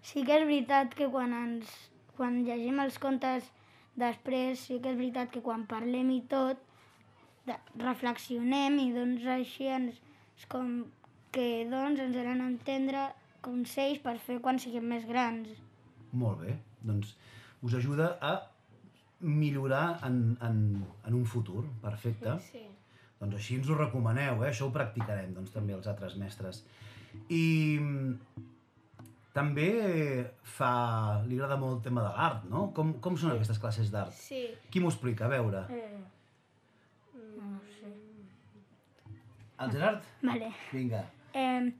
sí 0.00 0.24
que 0.24 0.38
és 0.38 0.46
veritat 0.48 0.96
que 0.96 1.10
quan 1.12 1.34
ens 1.36 1.72
quan 2.16 2.42
llegim 2.44 2.80
els 2.82 2.98
contes 3.00 3.46
després 4.00 4.60
sí 4.66 4.78
que 4.80 4.92
és 4.92 4.98
veritat 4.98 5.30
que 5.32 5.42
quan 5.44 5.66
parlem 5.68 6.10
i 6.12 6.20
tot 6.28 6.60
de, 7.48 7.56
reflexionem 7.80 8.76
i 8.82 8.90
doncs 8.96 9.26
així 9.36 9.68
ens 9.72 10.00
és 10.36 10.46
com 10.52 10.84
que 11.34 11.66
doncs 11.70 12.00
ens 12.04 12.18
han 12.20 12.42
d'entendre 12.42 13.06
consells 13.44 14.00
per 14.04 14.16
fer 14.20 14.38
quan 14.44 14.58
siguem 14.60 14.88
més 14.92 15.06
grans. 15.08 15.48
Molt 16.12 16.42
bé. 16.44 16.56
Doncs 16.84 17.14
us 17.64 17.76
ajuda 17.76 18.14
a 18.20 18.34
millorar 19.20 20.00
en, 20.06 20.36
en, 20.42 20.86
en 21.06 21.14
un 21.14 21.26
futur. 21.26 21.64
Perfecte. 21.82 22.36
Sí. 22.50 22.62
Doncs 23.20 23.36
així 23.36 23.58
ens 23.60 23.68
ho 23.68 23.76
recomaneu, 23.76 24.40
eh? 24.44 24.48
Això 24.48 24.68
ho 24.68 24.72
practicarem, 24.72 25.34
doncs, 25.36 25.52
també 25.52 25.76
els 25.76 25.88
altres 25.90 26.16
mestres. 26.20 26.62
I 27.28 27.42
mm, 27.80 28.46
també 29.36 29.68
fa... 30.56 30.70
li 31.26 31.36
agrada 31.36 31.58
molt 31.60 31.78
el 31.78 31.84
tema 31.84 32.06
de 32.06 32.14
l'art, 32.16 32.48
no? 32.50 32.70
Com, 32.76 32.94
com 33.04 33.18
són 33.20 33.34
aquestes 33.34 33.60
classes 33.60 33.92
d'art? 33.92 34.16
Sí. 34.16 34.46
Qui 34.72 34.80
m'ho 34.80 34.92
explica? 34.92 35.28
A 35.28 35.34
veure. 35.34 35.66
Eh, 35.76 36.00
no 37.36 37.60
sé. 37.76 37.92
El 39.60 39.72
Gerard? 39.76 40.10
Vale. 40.24 40.52
Vinga. 40.72 41.04
Eh, 41.36 41.70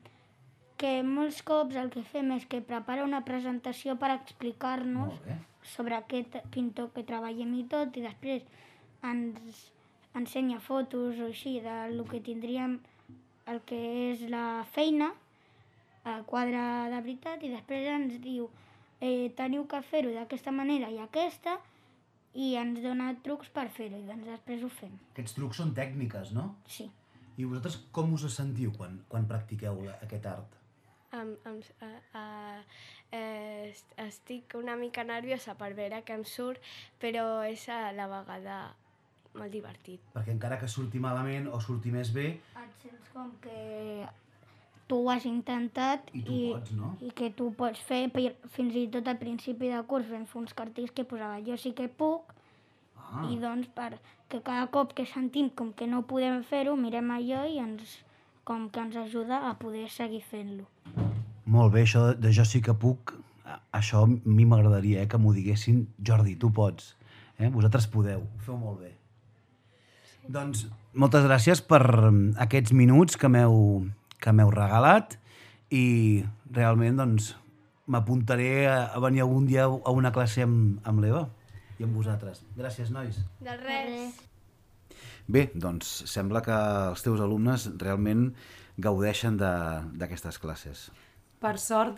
que 0.81 0.99
molts 1.05 1.41
cops 1.45 1.77
el 1.81 1.89
que 1.93 2.05
fem 2.05 2.31
és 2.37 2.45
que 2.49 2.61
prepara 2.65 3.05
una 3.05 3.25
presentació 3.25 3.97
per 4.01 4.13
explicar-nos 4.15 5.17
Molt 5.17 5.27
bé. 5.27 5.37
Sobre 5.62 5.97
aquest 5.97 6.37
pintor 6.55 6.90
que 6.95 7.05
treballem 7.07 7.55
i 7.59 7.64
tot, 7.71 7.97
i 7.97 8.05
després 8.05 8.47
ens 9.07 9.67
ensenya 10.17 10.61
fotos 10.61 11.21
o 11.21 11.29
així 11.31 11.59
del 11.64 12.00
que 12.11 12.21
tindríem 12.25 12.79
el 13.50 13.61
que 13.67 13.79
és 14.11 14.23
la 14.31 14.64
feina, 14.75 15.11
el 16.11 16.25
quadre 16.29 16.61
de 16.93 17.00
veritat, 17.00 17.43
i 17.45 17.50
després 17.52 17.88
ens 17.90 18.17
diu 18.23 18.49
eh, 19.00 19.31
teniu 19.37 19.67
que 19.69 19.83
fer-ho 19.87 20.12
d'aquesta 20.14 20.52
manera 20.55 20.90
i 20.93 21.00
aquesta, 21.02 21.59
i 22.35 22.55
ens 22.61 22.79
dona 22.85 23.11
trucs 23.25 23.50
per 23.55 23.67
fer-ho, 23.75 23.99
i 23.99 24.07
doncs 24.07 24.29
després 24.29 24.62
ho 24.62 24.71
fem. 24.71 24.95
Aquests 25.12 25.37
trucs 25.38 25.61
són 25.62 25.75
tècniques, 25.76 26.33
no? 26.37 26.55
Sí. 26.71 26.87
I 27.37 27.47
vosaltres 27.49 27.81
com 27.97 28.14
us 28.14 28.26
sentiu 28.35 28.73
quan, 28.76 29.00
quan 29.09 29.26
practiqueu 29.29 29.83
la, 29.87 29.97
aquest 30.07 30.26
art? 30.31 30.57
Em, 31.17 31.33
em, 31.49 31.57
a, 31.83 31.90
a, 32.21 32.25
eh, 33.12 33.71
est- 33.71 33.95
estic 33.99 34.55
una 34.55 34.76
mica 34.76 35.05
nerviosa 35.05 35.55
per 35.59 35.73
veure 35.75 36.02
què 36.05 36.14
em 36.14 36.25
surt, 36.25 36.61
però 37.00 37.43
és 37.49 37.69
a 37.69 37.93
la 37.93 38.07
vegada 38.09 38.75
molt 39.35 39.50
divertit. 39.52 40.00
Perquè 40.14 40.33
encara 40.35 40.59
que 40.59 40.69
surti 40.69 40.99
malament 40.99 41.47
o 41.49 41.61
surti 41.61 41.90
més 41.95 42.12
bé, 42.12 42.40
Et 42.57 42.83
sents 42.83 43.09
com 43.14 43.31
que 43.43 44.07
tu 44.88 44.97
ho 45.05 45.11
has 45.11 45.25
intentat 45.26 46.09
I 46.12 46.23
tu 46.26 46.37
pots, 46.52 46.73
no? 46.75 46.97
i 47.00 47.11
que 47.14 47.31
tu 47.31 47.52
pots 47.55 47.79
fer, 47.87 48.09
per- 48.11 48.35
fins 48.50 48.75
i 48.75 48.88
tot 48.88 49.07
al 49.07 49.19
principi 49.19 49.69
de 49.71 49.83
curs 49.87 50.09
vam 50.11 50.26
fer 50.26 50.40
uns 50.40 50.52
cartells 50.55 50.90
que 50.90 51.05
posava 51.05 51.38
jo 51.47 51.57
sí 51.57 51.73
que 51.79 51.87
puc 51.88 52.33
ah, 52.97 53.29
i 53.31 53.38
doncs 53.38 53.69
perquè 53.75 54.43
cada 54.43 54.67
cop 54.75 54.93
que 54.95 55.07
sentim 55.07 55.49
com 55.50 55.73
que 55.73 55.87
no 55.87 56.02
podem 56.11 56.43
fer-ho, 56.43 56.75
mirem 56.76 57.11
allò 57.14 57.45
i 57.47 57.59
ens, 57.62 58.00
com 58.45 58.69
que 58.71 58.81
ens 58.81 58.97
ajuda 58.97 59.49
a 59.49 59.55
poder 59.59 59.88
seguir 59.90 60.23
fent-lo. 60.23 60.67
Molt 61.50 61.73
bé, 61.75 61.83
això 61.87 62.12
de 62.14 62.30
jo 62.35 62.45
sí 62.47 62.61
que 62.62 62.75
puc, 62.78 63.12
això 63.75 64.04
a 64.04 64.09
mi 64.11 64.45
m'agradaria 64.47 65.02
eh, 65.02 65.09
que 65.11 65.19
m'ho 65.19 65.33
diguessin, 65.35 65.85
Jordi, 66.07 66.37
tu 66.38 66.52
pots, 66.54 66.92
eh? 67.38 67.49
vosaltres 67.50 67.88
podeu, 67.90 68.23
ho 68.23 68.45
feu 68.47 68.57
molt 68.61 68.80
bé. 68.85 68.92
Doncs 70.30 70.66
moltes 70.95 71.25
gràcies 71.26 71.62
per 71.64 71.80
aquests 72.45 72.75
minuts 72.76 73.16
que 73.19 73.30
m'heu 73.33 73.57
que 74.21 74.35
m'heu 74.37 74.50
regalat 74.52 75.16
i 75.73 76.23
realment 76.52 76.99
doncs 77.00 77.33
m'apuntaré 77.90 78.66
a, 78.69 78.99
venir 79.02 79.23
algun 79.25 79.47
dia 79.49 79.64
a 79.64 79.90
una 79.97 80.12
classe 80.14 80.45
amb, 80.45 80.78
amb 80.87 81.00
l'Eva 81.02 81.25
i 81.80 81.87
amb 81.87 81.97
vosaltres. 81.97 82.45
Gràcies, 82.59 82.90
nois. 82.95 83.16
De 83.42 83.54
res. 83.64 84.19
Bé, 85.30 85.47
doncs 85.54 85.88
sembla 86.11 86.42
que 86.45 86.54
els 86.90 87.02
teus 87.02 87.23
alumnes 87.25 87.71
realment 87.80 88.28
gaudeixen 88.78 89.38
de- 89.40 89.83
d'aquestes 89.99 90.38
classes. 90.38 90.90
Per 91.41 91.55
sort 91.57 91.97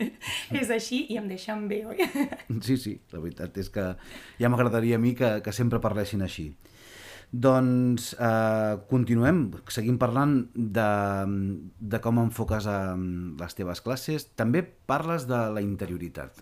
és 0.60 0.70
així 0.72 1.02
i 1.12 1.18
em 1.20 1.28
deixen 1.28 1.66
bé, 1.68 1.82
oi? 1.84 2.00
Sí, 2.66 2.78
sí, 2.80 2.94
la 3.12 3.20
veritat 3.20 3.58
és 3.60 3.68
que 3.72 3.84
ja 4.40 4.48
m'agradaria 4.48 4.96
a 4.96 5.02
mi 5.02 5.12
que, 5.18 5.38
que 5.44 5.52
sempre 5.52 5.80
parlessin 5.84 6.24
així. 6.24 6.48
Doncs 7.28 8.14
eh, 8.16 8.76
continuem, 8.88 9.42
seguim 9.68 9.98
parlant 10.00 10.38
de, 10.56 10.88
de 11.76 12.00
com 12.00 12.22
enfoques 12.22 12.68
eh, 12.72 12.78
les 13.42 13.58
teves 13.58 13.82
classes. 13.84 14.30
També 14.32 14.62
parles 14.64 15.28
de 15.28 15.42
la 15.52 15.60
interioritat. 15.60 16.40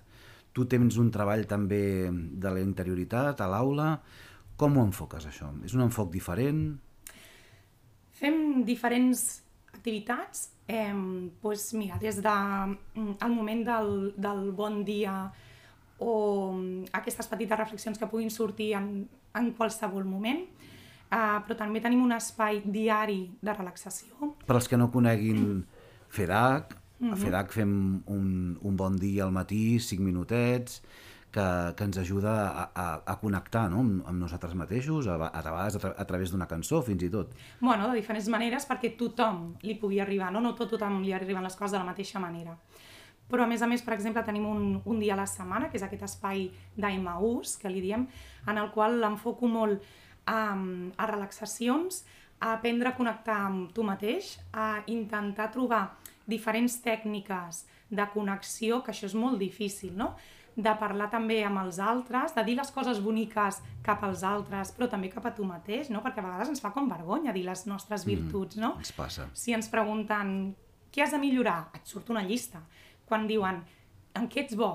Tu 0.55 0.69
tens 0.71 1.00
un 1.03 1.11
treball 1.12 1.43
també 1.50 2.07
de 2.15 2.53
la 2.55 2.62
interioritat 2.62 3.43
a 3.43 3.50
l'aula. 3.50 3.97
Com 4.57 4.79
ho 4.79 4.87
enfoques, 4.87 5.26
això? 5.26 5.50
És 5.67 5.75
un 5.75 5.83
enfoc 5.88 6.15
diferent? 6.15 6.62
Fem 8.17 8.62
diferents 8.65 9.26
activitats. 9.87 10.50
Eh, 10.66 10.93
doncs 11.43 11.73
mira, 11.78 11.97
des 12.02 12.19
del 12.19 12.76
de, 12.97 13.14
el 13.23 13.31
moment 13.33 13.62
del, 13.64 14.14
del 14.19 14.50
bon 14.50 14.83
dia 14.85 15.31
o 16.02 16.55
aquestes 16.93 17.28
petites 17.31 17.59
reflexions 17.59 17.99
que 17.99 18.09
puguin 18.11 18.31
sortir 18.31 18.75
en, 18.75 19.07
en 19.38 19.52
qualsevol 19.55 20.05
moment, 20.05 20.43
eh, 20.43 21.38
però 21.47 21.57
també 21.57 21.81
tenim 21.81 22.02
un 22.02 22.16
espai 22.16 22.64
diari 22.64 23.31
de 23.40 23.55
relaxació. 23.55 24.35
Per 24.43 24.59
als 24.59 24.66
que 24.66 24.76
no 24.76 24.90
coneguin 24.90 25.62
FEDAC, 26.11 26.75
a 27.07 27.16
FEDAC 27.21 27.55
fem 27.55 27.73
un, 28.11 28.28
un 28.61 28.76
bon 28.76 28.97
dia 28.99 29.25
al 29.25 29.33
matí, 29.33 29.78
5 29.78 30.02
minutets, 30.02 30.83
que, 31.37 31.75
que 31.76 31.85
ens 31.85 31.99
ajuda 32.00 32.33
a, 32.49 32.64
a, 32.73 32.87
a 33.12 33.16
connectar 33.21 33.66
no? 33.69 33.83
amb, 33.85 34.00
amb 34.09 34.23
nosaltres 34.25 34.57
mateixos, 34.57 35.09
a, 35.11 35.19
a 35.28 35.43
vegades 35.45 35.76
a, 35.76 35.83
tra 35.83 35.93
a 35.93 36.07
través 36.09 36.33
d'una 36.33 36.49
cançó, 36.49 36.81
fins 36.87 37.05
i 37.05 37.11
tot. 37.12 37.35
Bueno, 37.61 37.90
de 37.90 37.99
diferents 37.99 38.31
maneres 38.33 38.64
perquè 38.69 38.95
tothom 38.97 39.50
li 39.66 39.76
pugui 39.81 40.00
arribar, 40.00 40.31
no? 40.33 40.40
No 40.40 40.55
tot 40.57 40.73
tothom 40.73 41.02
li 41.05 41.12
arriben 41.12 41.45
les 41.45 41.59
coses 41.59 41.76
de 41.76 41.83
la 41.83 41.88
mateixa 41.90 42.23
manera. 42.23 42.57
Però 43.28 43.43
a 43.43 43.50
més 43.50 43.62
a 43.62 43.69
més, 43.69 43.83
per 43.83 43.97
exemple, 43.97 44.23
tenim 44.25 44.47
un, 44.49 44.66
un 44.87 45.00
dia 45.02 45.16
a 45.16 45.21
la 45.21 45.26
setmana, 45.28 45.69
que 45.69 45.76
és 45.76 45.85
aquest 45.85 46.07
espai 46.07 46.47
d'Aimaús, 46.78 47.57
que 47.61 47.73
li 47.73 47.83
diem, 47.83 48.07
en 48.47 48.61
el 48.62 48.71
qual 48.73 49.00
l'enfoco 49.02 49.50
molt 49.50 49.83
a, 50.31 50.55
a 50.55 51.09
relaxacions, 51.11 52.05
a 52.38 52.55
aprendre 52.55 52.93
a 52.93 52.97
connectar 52.97 53.40
amb 53.49 53.75
tu 53.75 53.85
mateix, 53.85 54.37
a 54.55 54.85
intentar 54.93 55.50
trobar 55.52 55.88
diferents 56.31 56.78
tècniques 56.85 57.64
de 57.90 58.07
connexió, 58.14 58.81
que 58.85 58.95
això 58.95 59.11
és 59.11 59.19
molt 59.19 59.43
difícil, 59.43 59.93
no? 59.99 60.14
De 60.56 60.72
parlar 60.80 61.10
també 61.12 61.42
amb 61.44 61.60
els 61.60 61.78
altres, 61.84 62.32
de 62.32 62.42
dir 62.46 62.56
les 62.56 62.70
coses 62.72 63.02
boniques 63.04 63.60
cap 63.84 64.04
als 64.06 64.22
altres, 64.25 64.72
però 64.72 64.88
també 64.88 65.10
cap 65.12 65.28
a 65.28 65.34
tu 65.36 65.44
mateix, 65.44 65.90
no? 65.92 66.00
perquè 66.04 66.22
a 66.22 66.25
vegades 66.25 66.54
ens 66.54 66.64
fa 66.64 66.72
com 66.72 66.88
vergonya 66.88 67.34
dir 67.36 67.44
les 67.44 67.66
nostres 67.68 68.06
virtuts, 68.08 68.56
no? 68.56 68.72
Ens 68.80 68.94
passa. 68.96 69.28
Si 69.36 69.52
ens 69.52 69.68
pregunten 69.72 70.54
què 70.92 71.04
has 71.04 71.12
de 71.12 71.20
millorar, 71.20 71.66
et 71.76 71.84
surt 71.84 72.08
una 72.14 72.25
llista. 72.25 72.62
Quan 73.04 73.28
diuen 73.28 73.60
en 74.16 74.28
què 74.32 74.46
ets 74.46 74.56
bo, 74.56 74.70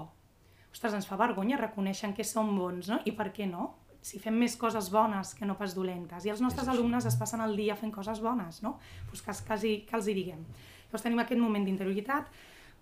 ostres, 0.70 0.94
ens 0.94 1.10
fa 1.10 1.18
vergonya 1.18 1.58
reconèixer 1.58 2.12
en 2.12 2.16
què 2.16 2.26
som 2.30 2.54
bons, 2.56 2.92
no? 2.94 3.02
I 3.10 3.16
per 3.18 3.32
què 3.34 3.50
no? 3.50 3.72
Si 4.06 4.22
fem 4.22 4.38
més 4.38 4.54
coses 4.58 4.90
bones 4.94 5.34
que 5.38 5.50
no 5.50 5.58
pas 5.58 5.74
dolentes. 5.78 6.26
I 6.26 6.34
els 6.34 6.42
nostres 6.46 6.70
alumnes 6.70 7.06
es 7.10 7.18
passen 7.18 7.42
el 7.42 7.58
dia 7.58 7.76
fent 7.78 7.94
coses 7.94 8.22
bones, 8.22 8.62
no? 8.62 8.78
Pues 9.10 9.26
que, 9.26 9.34
que, 9.34 9.74
que 9.90 9.98
els 9.98 10.08
hi 10.10 10.18
diguem. 10.18 10.46
Llavors 10.86 11.06
tenim 11.06 11.22
aquest 11.26 11.42
moment 11.42 11.66
d'interioritat, 11.66 12.30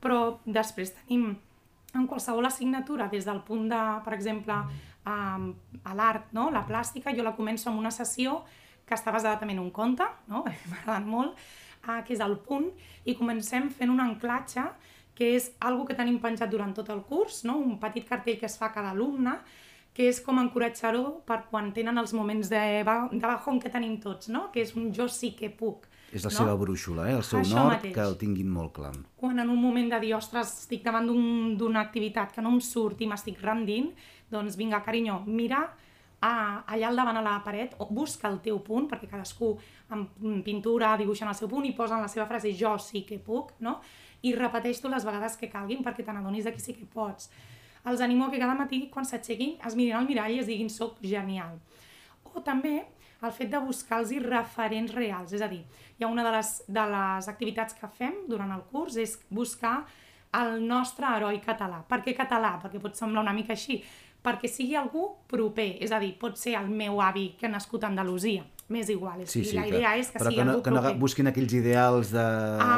però 0.03 0.39
després 0.45 0.95
tenim 0.99 1.37
en 1.95 2.07
qualsevol 2.07 2.45
assignatura, 2.45 3.07
des 3.09 3.25
del 3.25 3.41
punt 3.45 3.69
de, 3.71 3.81
per 4.05 4.13
exemple, 4.13 4.55
a, 5.05 5.17
a 5.83 5.95
l'art, 5.95 6.29
no? 6.35 6.49
la 6.53 6.65
plàstica, 6.67 7.13
jo 7.15 7.25
la 7.25 7.35
començo 7.37 7.69
amb 7.71 7.81
una 7.81 7.91
sessió 7.91 8.43
que 8.85 8.97
està 8.97 9.13
basada 9.13 9.39
també 9.39 9.55
en 9.55 9.63
un 9.63 9.71
conte, 9.71 10.05
no? 10.27 10.43
m'ha 10.69 10.81
agradat 10.81 11.07
molt, 11.07 11.49
uh, 11.87 11.99
que 12.05 12.15
és 12.15 12.23
el 12.25 12.37
punt, 12.45 12.69
i 13.05 13.15
comencem 13.17 13.69
fent 13.73 13.93
un 13.93 14.01
anclatge, 14.03 14.65
que 15.19 15.33
és 15.35 15.49
algo 15.67 15.83
que 15.85 15.97
tenim 15.97 16.21
penjat 16.23 16.51
durant 16.51 16.71
tot 16.75 16.89
el 16.93 17.01
curs, 17.03 17.43
no? 17.43 17.57
un 17.59 17.75
petit 17.81 18.07
cartell 18.07 18.37
que 18.39 18.47
es 18.47 18.55
fa 18.57 18.69
a 18.69 18.75
cada 18.75 18.93
alumne, 18.95 19.35
que 19.93 20.05
és 20.07 20.21
com 20.23 20.37
encoratjar-ho 20.39 21.19
per 21.27 21.41
quan 21.49 21.73
tenen 21.75 21.99
els 21.99 22.13
moments 22.15 22.47
de, 22.47 22.61
de 23.11 23.25
bajón 23.25 23.59
que 23.59 23.71
tenim 23.73 23.97
tots, 23.99 24.29
no? 24.31 24.45
que 24.53 24.63
és 24.63 24.71
un 24.79 24.93
jo 24.95 25.09
sí 25.11 25.33
que 25.35 25.49
puc. 25.51 25.88
És 26.13 26.23
la 26.25 26.31
no? 26.31 26.37
seva 26.37 26.55
brúixola, 26.57 27.09
eh? 27.11 27.15
el 27.17 27.23
seu 27.23 27.39
Això 27.41 27.55
nord, 27.55 27.75
mateix. 27.77 27.93
que 27.93 28.01
el 28.01 28.15
tinguin 28.17 28.49
molt 28.49 28.73
clar. 28.73 28.93
quan 29.15 29.37
en 29.39 29.49
un 29.49 29.61
moment 29.61 29.89
de 29.91 29.99
dir, 29.99 30.13
ostres, 30.15 30.47
estic 30.63 30.83
davant 30.83 31.05
d'un- 31.05 31.55
d'una 31.57 31.81
activitat 31.81 32.31
que 32.33 32.41
no 32.41 32.49
em 32.49 32.59
surt 32.61 33.01
i 33.01 33.07
m'estic 33.07 33.41
rendint, 33.41 33.91
doncs 34.29 34.55
vinga, 34.57 34.81
carinyo, 34.83 35.19
mira 35.25 35.61
a, 36.21 36.63
allà 36.67 36.87
al 36.89 36.95
davant 36.95 37.17
a 37.17 37.21
la 37.21 37.41
paret, 37.43 37.75
o 37.79 37.85
busca 37.91 38.27
el 38.27 38.39
teu 38.41 38.59
punt, 38.59 38.89
perquè 38.89 39.07
cadascú 39.07 39.57
amb 39.89 40.09
pintura 40.43 40.97
dibuixen 40.97 41.27
el 41.27 41.35
seu 41.35 41.47
punt 41.47 41.65
i 41.65 41.71
posen 41.73 42.01
la 42.01 42.07
seva 42.07 42.25
frase 42.27 42.51
jo 42.57 42.77
sí 42.77 43.03
que 43.05 43.19
puc, 43.19 43.53
no? 43.59 43.79
I 44.21 44.33
repeteix-ho 44.35 44.89
les 44.89 45.05
vegades 45.05 45.37
que 45.37 45.47
calguin 45.49 45.81
perquè 45.83 46.03
te 46.03 46.11
n'adonis 46.11 46.43
de 46.43 46.51
que 46.51 46.59
sí 46.59 46.73
que 46.73 46.85
pots. 46.85 47.29
Els 47.85 48.01
animo 48.01 48.29
que 48.29 48.37
cada 48.37 48.53
matí, 48.55 48.89
quan 48.91 49.05
s'aixequin, 49.05 49.57
es 49.65 49.75
mirin 49.75 49.95
al 49.95 50.05
mirall 50.07 50.31
i 50.35 50.39
es 50.39 50.47
diguin 50.47 50.69
soc 50.69 50.97
genial. 51.01 51.57
O 52.33 52.41
també 52.41 52.85
el 53.23 53.31
fet 53.35 53.49
de 53.51 53.59
buscar-los 53.59 54.11
referents 54.23 54.93
reals, 54.95 55.33
és 55.33 55.41
a 55.41 55.47
dir, 55.51 55.63
hi 55.99 56.03
ha 56.03 56.07
una 56.07 56.23
de 56.23 56.31
les, 56.31 56.63
de 56.67 56.85
les 56.93 57.27
activitats 57.27 57.73
que 57.75 57.87
fem 57.87 58.13
durant 58.29 58.51
el 58.55 58.61
curs 58.71 58.95
és 58.97 59.17
buscar 59.29 59.85
el 60.39 60.59
nostre 60.67 61.05
heroi 61.17 61.39
català. 61.41 61.81
Per 61.89 62.01
què 62.05 62.13
català? 62.15 62.59
Perquè 62.61 62.79
pot 62.79 62.95
semblar 62.95 63.21
una 63.25 63.33
mica 63.33 63.53
així. 63.53 63.81
Perquè 64.23 64.49
sigui 64.51 64.75
algú 64.75 65.05
proper, 65.31 65.77
és 65.81 65.91
a 65.95 65.99
dir, 65.99 66.13
pot 66.19 66.35
ser 66.37 66.53
el 66.59 66.67
meu 66.69 67.01
avi 67.01 67.35
que 67.39 67.47
ha 67.47 67.49
nascut 67.49 67.83
a 67.83 67.87
Andalusia, 67.87 68.43
m'és 68.69 68.89
igual, 68.91 69.21
és, 69.23 69.31
Sí, 69.31 69.45
sí, 69.45 69.55
la 69.55 69.63
clar. 69.63 69.73
idea 69.77 69.93
és 69.97 70.09
que 70.11 70.19
Però 70.19 70.27
sigui 70.27 70.35
que 70.41 70.45
no, 70.45 70.51
algú 70.51 70.63
que 70.63 70.71
no 70.71 70.81
proper. 70.81 70.99
busquin 70.99 71.27
aquells 71.27 71.53
ideals 71.53 72.11
de 72.11 72.19
Ah, 72.59 72.77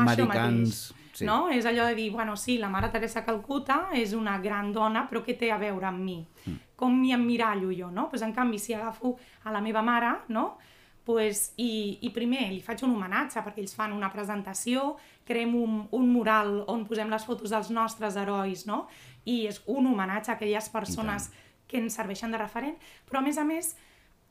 mateix, 1.12 1.28
no? 1.28 1.50
És 1.50 1.65
allò 1.65 1.86
de 1.88 1.95
dir, 1.95 2.12
bueno, 2.12 2.36
sí, 2.36 2.58
la 2.58 2.69
mare 2.69 2.89
Teresa 2.89 3.24
Calcuta 3.26 3.89
és 3.93 4.13
una 4.13 4.38
gran 4.39 4.71
dona, 4.71 5.08
però 5.10 5.24
què 5.24 5.38
té 5.38 5.52
a 5.52 5.58
veure 5.58 5.88
amb 5.88 6.00
mi? 6.00 6.19
Mm. 6.45 6.58
Com 6.76 6.97
m'hi 7.00 7.13
emmirallo 7.13 7.71
jo, 7.71 7.91
no? 7.91 8.10
Pues, 8.10 8.21
en 8.21 8.34
canvi, 8.34 8.60
si 8.60 8.74
agafo 8.74 9.17
a 9.43 9.52
la 9.52 9.62
meva 9.62 9.82
mare, 9.82 10.13
no? 10.30 10.58
Pues, 11.04 11.54
i, 11.58 12.00
I 12.02 12.10
primer 12.13 12.50
li 12.52 12.62
faig 12.62 12.84
un 12.86 12.95
homenatge 12.95 13.41
perquè 13.41 13.62
ells 13.62 13.76
fan 13.76 13.93
una 13.93 14.12
presentació, 14.13 14.95
creem 15.26 15.56
un, 15.56 15.88
un 15.91 16.10
mural 16.12 16.63
on 16.67 16.86
posem 16.86 17.10
les 17.10 17.26
fotos 17.26 17.50
dels 17.50 17.71
nostres 17.74 18.15
herois, 18.15 18.65
no? 18.67 18.88
I 19.26 19.47
és 19.47 19.62
un 19.67 19.88
homenatge 19.88 20.32
a 20.32 20.36
aquelles 20.36 20.69
persones 20.69 21.32
que 21.67 21.80
ens 21.80 21.95
serveixen 21.95 22.32
de 22.32 22.38
referent, 22.38 22.76
però 23.08 23.21
a 23.21 23.26
més 23.26 23.38
a 23.38 23.45
més 23.47 23.76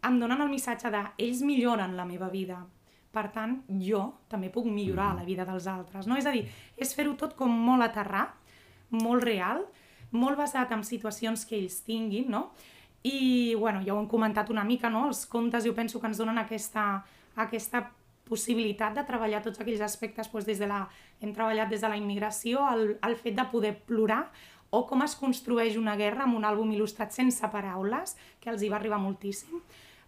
em 0.06 0.18
donen 0.20 0.40
el 0.40 0.48
missatge 0.48 0.90
de 0.92 1.02
ells 1.18 1.42
milloren 1.44 1.96
la 1.96 2.06
meva 2.08 2.28
vida, 2.32 2.62
per 3.10 3.26
tant, 3.34 3.58
jo 3.82 4.02
també 4.30 4.50
puc 4.54 4.66
millorar 4.70 5.12
la 5.18 5.26
vida 5.26 5.46
dels 5.48 5.66
altres, 5.70 6.06
no? 6.06 6.18
És 6.18 6.26
a 6.26 6.34
dir, 6.34 6.44
és 6.78 6.94
fer-ho 6.94 7.16
tot 7.18 7.34
com 7.38 7.50
molt 7.50 7.82
aterrar, 7.86 8.28
molt 8.90 9.24
real, 9.26 9.64
molt 10.10 10.38
basat 10.38 10.72
en 10.74 10.84
situacions 10.86 11.44
que 11.46 11.58
ells 11.58 11.80
tinguin, 11.86 12.30
no? 12.30 12.50
I, 13.02 13.54
bueno, 13.58 13.80
ja 13.86 13.94
ho 13.94 14.00
hem 14.00 14.10
comentat 14.10 14.50
una 14.52 14.64
mica, 14.66 14.90
no? 14.92 15.06
Els 15.08 15.24
contes 15.26 15.64
jo 15.66 15.74
penso 15.74 16.00
que 16.00 16.10
ens 16.10 16.20
donen 16.20 16.38
aquesta, 16.38 17.02
aquesta 17.34 17.88
possibilitat 18.30 18.94
de 18.94 19.04
treballar 19.08 19.42
tots 19.42 19.60
aquells 19.62 19.82
aspectes 19.82 20.30
doncs, 20.30 20.46
des 20.46 20.62
de 20.62 20.68
la, 20.70 20.84
hem 21.20 21.34
treballat 21.34 21.70
des 21.72 21.82
de 21.82 21.90
la 21.90 21.98
immigració, 21.98 22.62
el, 22.70 22.96
el 23.06 23.16
fet 23.18 23.38
de 23.38 23.46
poder 23.50 23.74
plorar 23.88 24.24
o 24.70 24.84
com 24.86 25.02
es 25.02 25.16
construeix 25.18 25.76
una 25.80 25.96
guerra 25.98 26.28
amb 26.28 26.38
un 26.38 26.46
àlbum 26.46 26.70
il·lustrat 26.76 27.10
sense 27.10 27.48
paraules, 27.50 28.14
que 28.38 28.52
els 28.52 28.62
hi 28.62 28.70
va 28.70 28.78
arribar 28.78 29.00
moltíssim, 29.02 29.58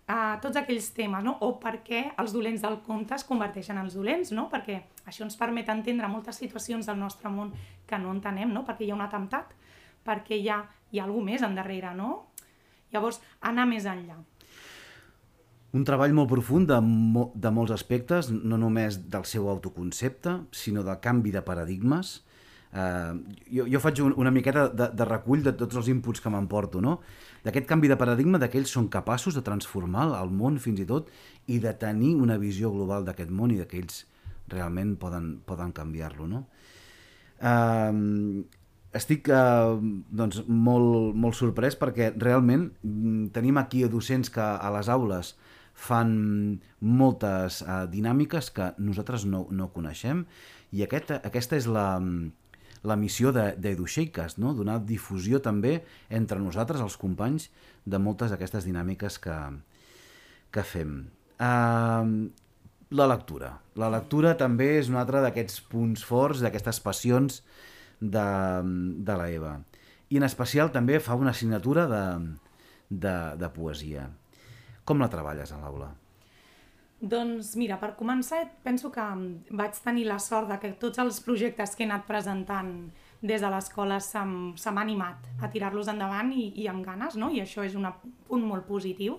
uh, 0.09 0.41
tots 0.43 0.59
aquells 0.61 0.91
temes, 0.97 1.25
no? 1.25 1.37
o 1.45 1.55
per 1.62 1.79
què 1.87 2.05
els 2.21 2.35
dolents 2.35 2.62
del 2.65 2.81
conte 2.87 3.17
es 3.19 3.27
converteixen 3.29 3.79
en 3.79 3.87
els 3.87 3.97
dolents, 3.99 4.33
no? 4.35 4.49
perquè 4.53 4.81
això 5.07 5.27
ens 5.27 5.38
permet 5.38 5.71
entendre 5.73 6.11
moltes 6.11 6.41
situacions 6.43 6.88
del 6.88 6.99
nostre 7.01 7.31
món 7.31 7.53
que 7.87 7.99
no 7.99 8.12
entenem, 8.15 8.53
no? 8.53 8.65
perquè 8.67 8.87
hi 8.87 8.93
ha 8.93 8.99
un 8.99 9.07
atemptat, 9.07 9.55
perquè 10.07 10.38
hi 10.38 10.51
ha, 10.51 10.62
hi 10.91 11.01
ha 11.01 11.07
alguna 11.07 11.33
més 11.33 11.47
endarrere, 11.47 11.95
no? 11.95 12.12
Llavors, 12.93 13.23
anar 13.49 13.65
més 13.71 13.87
enllà. 13.88 14.19
Un 15.73 15.87
treball 15.88 16.12
molt 16.12 16.29
profund 16.29 16.69
de, 16.69 16.77
mo 16.85 17.31
de 17.33 17.51
molts 17.55 17.73
aspectes, 17.73 18.29
no 18.29 18.59
només 18.61 18.99
del 19.09 19.25
seu 19.25 19.47
autoconcepte, 19.49 20.35
sinó 20.53 20.83
del 20.85 20.99
canvi 21.01 21.33
de 21.33 21.41
paradigmes. 21.47 22.19
Uh, 22.73 23.19
jo, 23.53 23.67
jo 23.69 23.81
faig 23.85 23.99
un, 24.01 24.15
una 24.17 24.31
miqueta 24.33 24.65
de, 24.73 24.87
de 24.97 25.05
recull 25.05 25.43
de 25.45 25.53
tots 25.61 25.77
els 25.77 25.91
inputs 25.93 26.23
que 26.25 26.31
m'emporto, 26.33 26.81
no? 26.81 27.01
D'aquest 27.45 27.67
canvi 27.69 27.91
de 27.91 27.99
paradigma, 28.01 28.41
de 28.41 28.49
que 28.49 28.57
ells 28.63 28.73
són 28.73 28.89
capaços 28.89 29.37
de 29.37 29.43
transformar 29.45 30.07
el 30.17 30.33
món 30.33 30.57
fins 30.63 30.81
i 30.81 30.89
tot 30.89 31.11
i 31.53 31.59
de 31.61 31.75
tenir 31.77 32.15
una 32.17 32.39
visió 32.41 32.73
global 32.73 33.05
d'aquest 33.05 33.29
món 33.29 33.53
i 33.53 33.61
de 33.61 33.69
que 33.69 33.83
ells 33.83 34.07
realment 34.49 34.97
poden, 34.97 35.35
poden 35.45 35.77
canviar-lo, 35.77 36.31
no? 36.31 36.47
Uh, 37.43 38.41
estic 38.97 39.29
uh, 39.33 39.77
doncs, 40.09 40.43
molt, 40.49 41.13
molt 41.17 41.37
sorprès 41.37 41.77
perquè 41.81 42.13
realment 42.17 42.69
mm, 42.85 43.33
tenim 43.37 43.59
aquí 43.61 43.83
docents 43.91 44.31
que 44.33 44.43
a 44.43 44.73
les 44.77 44.89
aules 44.93 45.35
fan 45.73 46.13
moltes 46.81 47.63
uh, 47.65 47.85
dinàmiques 47.91 48.53
que 48.55 48.73
nosaltres 48.79 49.25
no, 49.27 49.47
no 49.51 49.73
coneixem 49.75 50.27
i 50.73 50.85
aquest, 50.85 51.11
aquesta 51.25 51.59
és 51.59 51.67
la, 51.69 51.87
la 52.83 52.97
missió 52.99 53.31
d'EduShakecast, 53.35 54.40
no? 54.42 54.53
donar 54.59 54.81
difusió 54.87 55.40
també 55.42 55.81
entre 56.11 56.40
nosaltres, 56.42 56.83
els 56.83 56.99
companys, 56.99 57.49
de 57.87 57.99
moltes 57.99 58.33
d'aquestes 58.33 58.66
dinàmiques 58.66 59.18
que, 59.23 59.37
que 60.55 60.64
fem. 60.66 60.97
Uh, 61.42 62.31
la 62.92 63.09
lectura. 63.09 63.55
La 63.79 63.88
lectura 63.92 64.35
també 64.38 64.77
és 64.81 64.90
un 64.92 64.99
altre 65.01 65.23
d'aquests 65.25 65.62
punts 65.73 66.03
forts, 66.05 66.42
d'aquestes 66.45 66.83
passions 66.85 67.40
de, 68.01 68.27
de 69.07 69.16
la 69.18 69.31
Eva. 69.33 69.57
I 70.12 70.21
en 70.21 70.29
especial 70.29 70.75
també 70.75 71.01
fa 71.01 71.16
una 71.16 71.33
assignatura 71.33 71.87
de, 71.88 72.05
de, 72.90 73.16
de 73.40 73.51
poesia. 73.55 74.11
Com 74.85 75.01
la 75.01 75.09
treballes 75.09 75.55
a 75.55 75.62
l'aula? 75.62 75.92
Doncs 77.03 77.57
mira, 77.59 77.81
per 77.83 77.97
començar 77.99 78.45
penso 78.62 78.93
que 78.95 79.05
vaig 79.59 79.79
tenir 79.83 80.05
la 80.07 80.21
sort 80.23 80.47
de 80.53 80.59
que 80.62 80.69
tots 80.79 81.01
els 81.03 81.19
projectes 81.25 81.75
que 81.75 81.83
he 81.83 81.88
anat 81.88 82.05
presentant 82.07 82.71
des 83.23 83.43
de 83.43 83.49
l'escola 83.51 83.99
se 84.01 84.23
m'ha 84.23 84.85
animat 84.85 85.27
a 85.43 85.51
tirar-los 85.51 85.91
endavant 85.91 86.31
i, 86.31 86.53
i 86.62 86.69
amb 86.71 86.87
ganes, 86.87 87.17
no? 87.19 87.31
i 87.31 87.41
això 87.43 87.67
és 87.67 87.75
un 87.75 87.88
punt 88.29 88.47
molt 88.47 88.69
positiu. 88.71 89.19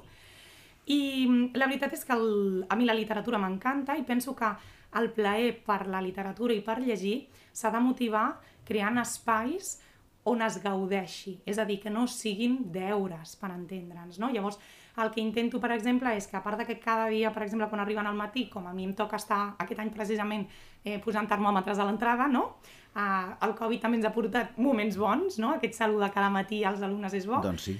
I 0.87 1.51
la 1.55 1.67
veritat 1.67 1.95
és 1.95 2.07
que 2.07 2.15
el, 2.15 2.63
a 2.69 2.75
mi 2.79 2.87
la 2.87 2.95
literatura 2.95 3.39
m'encanta 3.39 3.97
i 3.99 4.07
penso 4.07 4.35
que 4.35 4.51
el 4.99 5.09
plaer 5.11 5.51
per 5.67 5.83
la 5.91 6.01
literatura 6.03 6.55
i 6.55 6.63
per 6.63 6.79
llegir 6.79 7.25
s'ha 7.51 7.71
de 7.71 7.83
motivar 7.83 8.29
creant 8.63 8.99
espais 9.03 9.77
on 10.23 10.39
es 10.41 10.55
gaudeixi, 10.63 11.41
és 11.43 11.59
a 11.59 11.65
dir, 11.67 11.81
que 11.83 11.91
no 11.91 12.05
siguin 12.07 12.61
deures, 12.71 13.35
per 13.35 13.51
entendre'ns, 13.51 14.21
no? 14.23 14.29
Llavors, 14.31 14.55
el 15.01 15.09
que 15.11 15.21
intento, 15.21 15.59
per 15.59 15.71
exemple, 15.73 16.11
és 16.13 16.27
que 16.29 16.37
a 16.37 16.43
part 16.45 16.59
de 16.61 16.67
que 16.67 16.77
cada 16.79 17.07
dia, 17.09 17.31
per 17.33 17.43
exemple, 17.43 17.67
quan 17.71 17.81
arriben 17.81 18.05
al 18.05 18.17
matí, 18.17 18.45
com 18.49 18.67
a 18.69 18.73
mi 18.73 18.85
em 18.85 18.93
toca 18.93 19.17
estar 19.17 19.55
aquest 19.57 19.81
any 19.81 19.89
precisament 19.95 20.45
eh, 20.83 20.99
posant 21.01 21.27
termòmetres 21.29 21.81
a 21.81 21.87
l'entrada, 21.87 22.27
no? 22.29 22.59
Eh, 22.93 23.33
el 23.47 23.55
Covid 23.57 23.81
també 23.81 23.97
ens 23.97 24.05
ha 24.05 24.13
portat 24.13 24.57
moments 24.61 24.99
bons, 25.01 25.39
no? 25.41 25.55
Aquest 25.57 25.79
salut 25.81 26.03
de 26.03 26.11
cada 26.13 26.29
matí 26.29 26.61
als 26.63 26.85
alumnes 26.85 27.13
és 27.17 27.25
bo. 27.29 27.41
Doncs 27.41 27.69
sí. 27.71 27.77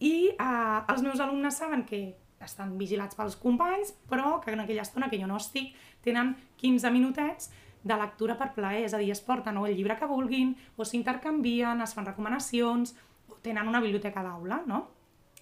I 0.00 0.14
eh, 0.32 0.78
els 0.88 1.04
meus 1.04 1.20
alumnes 1.20 1.60
saben 1.60 1.84
que 1.84 2.04
estan 2.44 2.74
vigilats 2.80 3.16
pels 3.16 3.36
companys, 3.40 3.92
però 4.08 4.38
que 4.40 4.52
en 4.52 4.64
aquella 4.64 4.82
estona 4.84 5.10
que 5.10 5.20
jo 5.20 5.28
no 5.28 5.36
estic, 5.40 5.74
tenen 6.04 6.34
15 6.60 6.90
minutets 6.92 7.52
de 7.84 7.96
lectura 8.00 8.36
per 8.40 8.54
plaer, 8.56 8.86
és 8.88 8.96
a 8.96 9.00
dir, 9.00 9.10
es 9.12 9.20
porten 9.20 9.56
o 9.60 9.66
el 9.68 9.76
llibre 9.76 9.96
que 10.00 10.08
vulguin, 10.08 10.54
o 10.76 10.84
s'intercanvien, 10.88 11.82
es 11.84 11.92
fan 11.96 12.08
recomanacions, 12.08 12.94
o 13.28 13.36
tenen 13.44 13.68
una 13.68 13.80
biblioteca 13.84 14.24
d'aula, 14.24 14.62
no? 14.66 14.86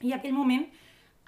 I 0.03 0.17
aquell 0.17 0.35
moment 0.35 0.67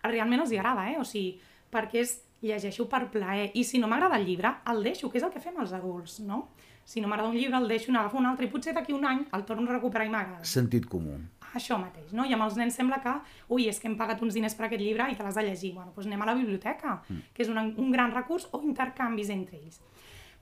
realment 0.05 0.45
els 0.45 0.53
hi 0.53 0.61
agrada, 0.61 0.87
eh? 0.91 0.99
O 1.01 1.05
sigui, 1.09 1.39
perquè 1.73 2.03
és 2.05 2.19
llegeixo 2.45 2.87
per 2.91 3.07
plaer, 3.13 3.51
i 3.57 3.65
si 3.65 3.81
no 3.81 3.89
m'agrada 3.89 4.19
el 4.21 4.27
llibre, 4.29 4.53
el 4.71 4.83
deixo, 4.85 5.11
que 5.11 5.19
és 5.21 5.25
el 5.27 5.33
que 5.33 5.43
fem 5.43 5.57
els 5.61 5.73
adults, 5.73 6.21
no? 6.25 6.49
Si 6.85 7.01
no 7.01 7.09
m'agrada 7.09 7.31
un 7.31 7.39
llibre, 7.39 7.57
el 7.57 7.69
deixo, 7.69 7.93
n'agafo 7.93 8.21
un 8.21 8.29
altre, 8.29 8.47
i 8.47 8.53
potser 8.53 8.75
d'aquí 8.77 8.93
un 8.93 9.07
any 9.09 9.23
el 9.33 9.45
torno 9.49 9.65
a 9.71 9.79
recuperar 9.79 10.05
i 10.07 10.13
m'agrada. 10.13 10.45
Sentit 10.45 10.85
comú. 10.91 11.17
Això 11.55 11.79
mateix, 11.81 12.13
no? 12.13 12.27
I 12.27 12.35
amb 12.35 12.45
els 12.45 12.59
nens 12.61 12.77
sembla 12.77 12.99
que, 13.01 13.15
ui, 13.55 13.69
és 13.71 13.79
que 13.81 13.89
hem 13.89 13.97
pagat 13.97 14.21
uns 14.27 14.37
diners 14.37 14.57
per 14.59 14.67
aquest 14.67 14.83
llibre 14.83 15.07
i 15.09 15.17
te 15.17 15.25
l'has 15.25 15.39
de 15.39 15.47
llegir. 15.47 15.73
Bueno, 15.77 15.95
doncs 15.95 16.11
anem 16.11 16.25
a 16.25 16.29
la 16.29 16.35
biblioteca, 16.37 16.99
mm. 17.07 17.31
que 17.33 17.47
és 17.47 17.53
un, 17.53 17.61
un 17.63 17.95
gran 17.95 18.13
recurs, 18.13 18.49
o 18.53 18.61
intercanvis 18.67 19.31
entre 19.33 19.61
ells. 19.63 19.81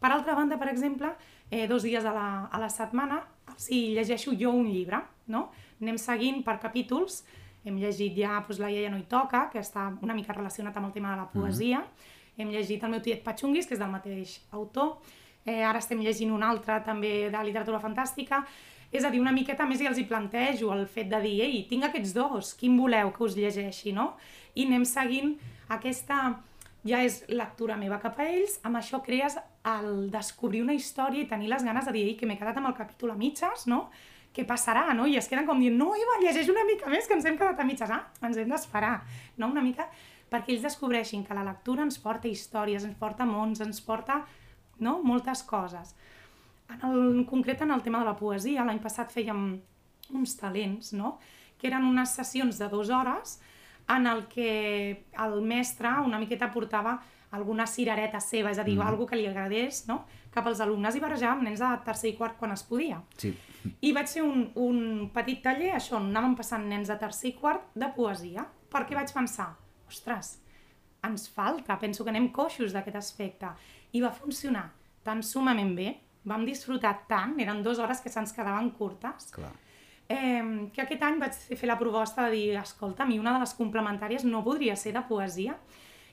Per 0.03 0.11
altra 0.11 0.35
banda, 0.35 0.59
per 0.59 0.67
exemple, 0.73 1.13
eh, 1.51 1.69
dos 1.71 1.85
dies 1.87 2.05
a 2.05 2.15
la, 2.17 2.29
a 2.51 2.59
la 2.59 2.71
setmana, 2.73 3.21
si 3.61 3.93
llegeixo 3.95 4.35
jo 4.35 4.51
un 4.51 4.67
llibre, 4.73 4.99
no? 5.31 5.51
anem 5.83 5.99
seguint 6.01 6.43
per 6.47 6.57
capítols, 6.63 7.23
hem 7.65 7.79
llegit 7.79 8.17
ja 8.19 8.41
doncs, 8.41 8.61
La 8.61 8.71
iaia 8.71 8.91
no 8.91 8.99
hi 8.99 9.07
toca, 9.09 9.49
que 9.53 9.61
està 9.61 9.89
una 10.03 10.15
mica 10.15 10.33
relacionat 10.33 10.77
amb 10.77 10.87
el 10.87 10.93
tema 10.93 11.13
de 11.13 11.17
la 11.23 11.31
poesia, 11.31 11.81
mm 11.81 11.85
-hmm. 11.85 12.43
hem 12.43 12.49
llegit 12.51 12.83
El 12.83 12.91
meu 12.91 13.01
tiet 13.01 13.23
Patxunguis, 13.23 13.67
que 13.67 13.75
és 13.75 13.81
del 13.81 13.91
mateix 13.91 14.41
autor, 14.51 14.99
eh, 15.45 15.63
ara 15.65 15.79
estem 15.79 15.99
llegint 16.01 16.31
un 16.33 16.43
altre 16.43 16.81
també 16.85 17.31
de 17.31 17.45
literatura 17.45 17.81
fantàstica, 17.81 18.45
és 18.93 19.05
a 19.05 19.11
dir, 19.11 19.21
una 19.21 19.33
miqueta 19.33 19.65
més 19.67 19.81
i 19.81 19.87
els 19.87 19.99
hi 19.99 20.05
plantejo 20.05 20.73
el 20.73 20.87
fet 20.87 21.09
de 21.09 21.21
dir, 21.21 21.41
ei, 21.41 21.67
tinc 21.69 21.85
aquests 21.85 22.13
dos, 22.13 22.55
quin 22.55 22.77
voleu 22.77 23.11
que 23.11 23.25
us 23.25 23.37
llegeixi, 23.37 23.93
no? 23.93 24.17
I 24.55 24.67
anem 24.67 24.85
seguint 24.85 25.39
aquesta 25.69 26.43
ja 26.85 27.01
és 27.07 27.23
lectura 27.29 27.79
meva 27.79 27.99
cap 28.03 28.19
a 28.19 28.27
ells, 28.27 28.59
amb 28.67 28.77
això 28.77 29.01
crees 29.05 29.39
el 29.65 30.11
descobrir 30.11 30.63
una 30.65 30.75
història 30.75 31.23
i 31.23 31.29
tenir 31.31 31.49
les 31.49 31.65
ganes 31.65 31.87
de 31.87 31.95
dir 31.95 32.17
que 32.19 32.27
m'he 32.27 32.39
quedat 32.39 32.59
amb 32.59 32.73
el 32.73 32.75
capítol 32.75 33.15
a 33.15 33.19
mitges, 33.19 33.67
no? 33.71 33.87
Què 34.33 34.47
passarà, 34.49 34.87
no? 34.97 35.05
I 35.07 35.19
es 35.21 35.29
queden 35.29 35.45
com 35.49 35.61
dient, 35.61 35.77
no, 35.77 35.91
Eva, 35.99 36.21
llegeix 36.23 36.49
una 36.49 36.65
mica 36.65 36.89
més, 36.89 37.05
que 37.09 37.19
ens 37.19 37.27
hem 37.29 37.37
quedat 37.37 37.61
a 37.61 37.67
mitges. 37.69 37.91
Ah, 37.93 38.07
ens 38.25 38.39
hem 38.41 38.49
d'esperar, 38.49 38.95
no? 39.37 39.51
Una 39.53 39.65
mica 39.65 39.91
perquè 40.33 40.55
ells 40.55 40.65
descobreixin 40.65 41.27
que 41.27 41.37
la 41.37 41.45
lectura 41.45 41.85
ens 41.85 41.99
porta 42.01 42.31
històries, 42.31 42.87
ens 42.89 42.97
porta 42.99 43.27
mons, 43.29 43.61
ens 43.61 43.83
porta 43.85 44.23
no? 44.81 44.99
moltes 45.05 45.45
coses. 45.49 45.95
En, 46.73 46.81
el, 46.89 46.99
en 47.19 47.25
concret, 47.29 47.61
en 47.63 47.75
el 47.75 47.85
tema 47.85 48.01
de 48.01 48.09
la 48.09 48.17
poesia, 48.17 48.65
l'any 48.65 48.81
passat 48.83 49.13
fèiem 49.13 49.43
uns 50.17 50.37
talents, 50.41 50.95
no? 50.97 51.19
que 51.61 51.69
eren 51.69 51.85
unes 51.87 52.17
sessions 52.17 52.59
de 52.59 52.69
dues 52.73 52.91
hores 52.91 53.39
en 53.93 54.09
el 54.09 54.25
que 54.31 55.05
el 55.21 55.41
mestre 55.45 55.93
una 56.07 56.19
miqueta 56.23 56.49
portava 56.55 56.97
alguna 57.33 57.67
cirereta 57.67 58.21
seva, 58.21 58.51
és 58.53 58.61
a 58.61 58.65
dir, 58.65 58.77
mm. 58.77 58.89
algú 58.89 59.07
que 59.09 59.17
li 59.17 59.29
agradés, 59.29 59.87
no? 59.89 60.03
cap 60.33 60.49
als 60.49 60.61
alumnes 60.65 60.97
i 60.97 61.01
barrejàvem 61.01 61.45
nens 61.45 61.61
de 61.61 61.71
tercer 61.85 62.13
i 62.13 62.17
quart 62.17 62.39
quan 62.41 62.53
es 62.57 62.65
podia. 62.65 63.01
Sí. 63.21 63.33
I 63.81 63.93
vaig 63.95 64.11
fer 64.11 64.25
un, 64.27 64.47
un 64.59 65.09
petit 65.15 65.43
taller, 65.45 65.73
això, 65.77 65.99
on 65.99 66.11
anàvem 66.11 66.37
passant 66.39 66.65
nens 66.69 66.91
de 66.91 66.99
tercer 67.01 67.33
i 67.33 67.35
quart 67.39 67.73
de 67.79 67.89
poesia, 67.97 68.47
perquè 68.73 68.97
vaig 68.99 69.13
pensar, 69.15 69.53
ostres, 69.89 70.37
ens 71.07 71.27
falta, 71.31 71.79
penso 71.83 72.05
que 72.05 72.15
anem 72.15 72.31
coixos 72.35 72.75
d'aquest 72.75 72.99
aspecte. 72.99 73.51
I 73.93 74.03
va 74.05 74.15
funcionar 74.15 74.69
tan 75.07 75.23
sumament 75.27 75.75
bé, 75.77 75.91
vam 76.27 76.47
disfrutar 76.47 76.95
tant, 77.11 77.35
eren 77.43 77.63
dues 77.63 77.81
hores 77.83 78.01
que 78.01 78.11
se'ns 78.13 78.35
quedaven 78.35 78.71
curtes, 78.79 79.33
Clar 79.35 79.53
eh, 80.13 80.69
que 80.75 80.83
aquest 80.85 81.03
any 81.07 81.21
vaig 81.21 81.37
fer 81.37 81.69
la 81.69 81.79
proposta 81.81 82.27
de 82.27 82.37
dir, 82.37 82.59
escolta, 82.61 83.05
a 83.05 83.09
mi 83.09 83.19
una 83.21 83.35
de 83.37 83.43
les 83.45 83.55
complementàries 83.59 84.27
no 84.29 84.45
podria 84.45 84.77
ser 84.77 84.95
de 84.97 85.05
poesia, 85.09 85.57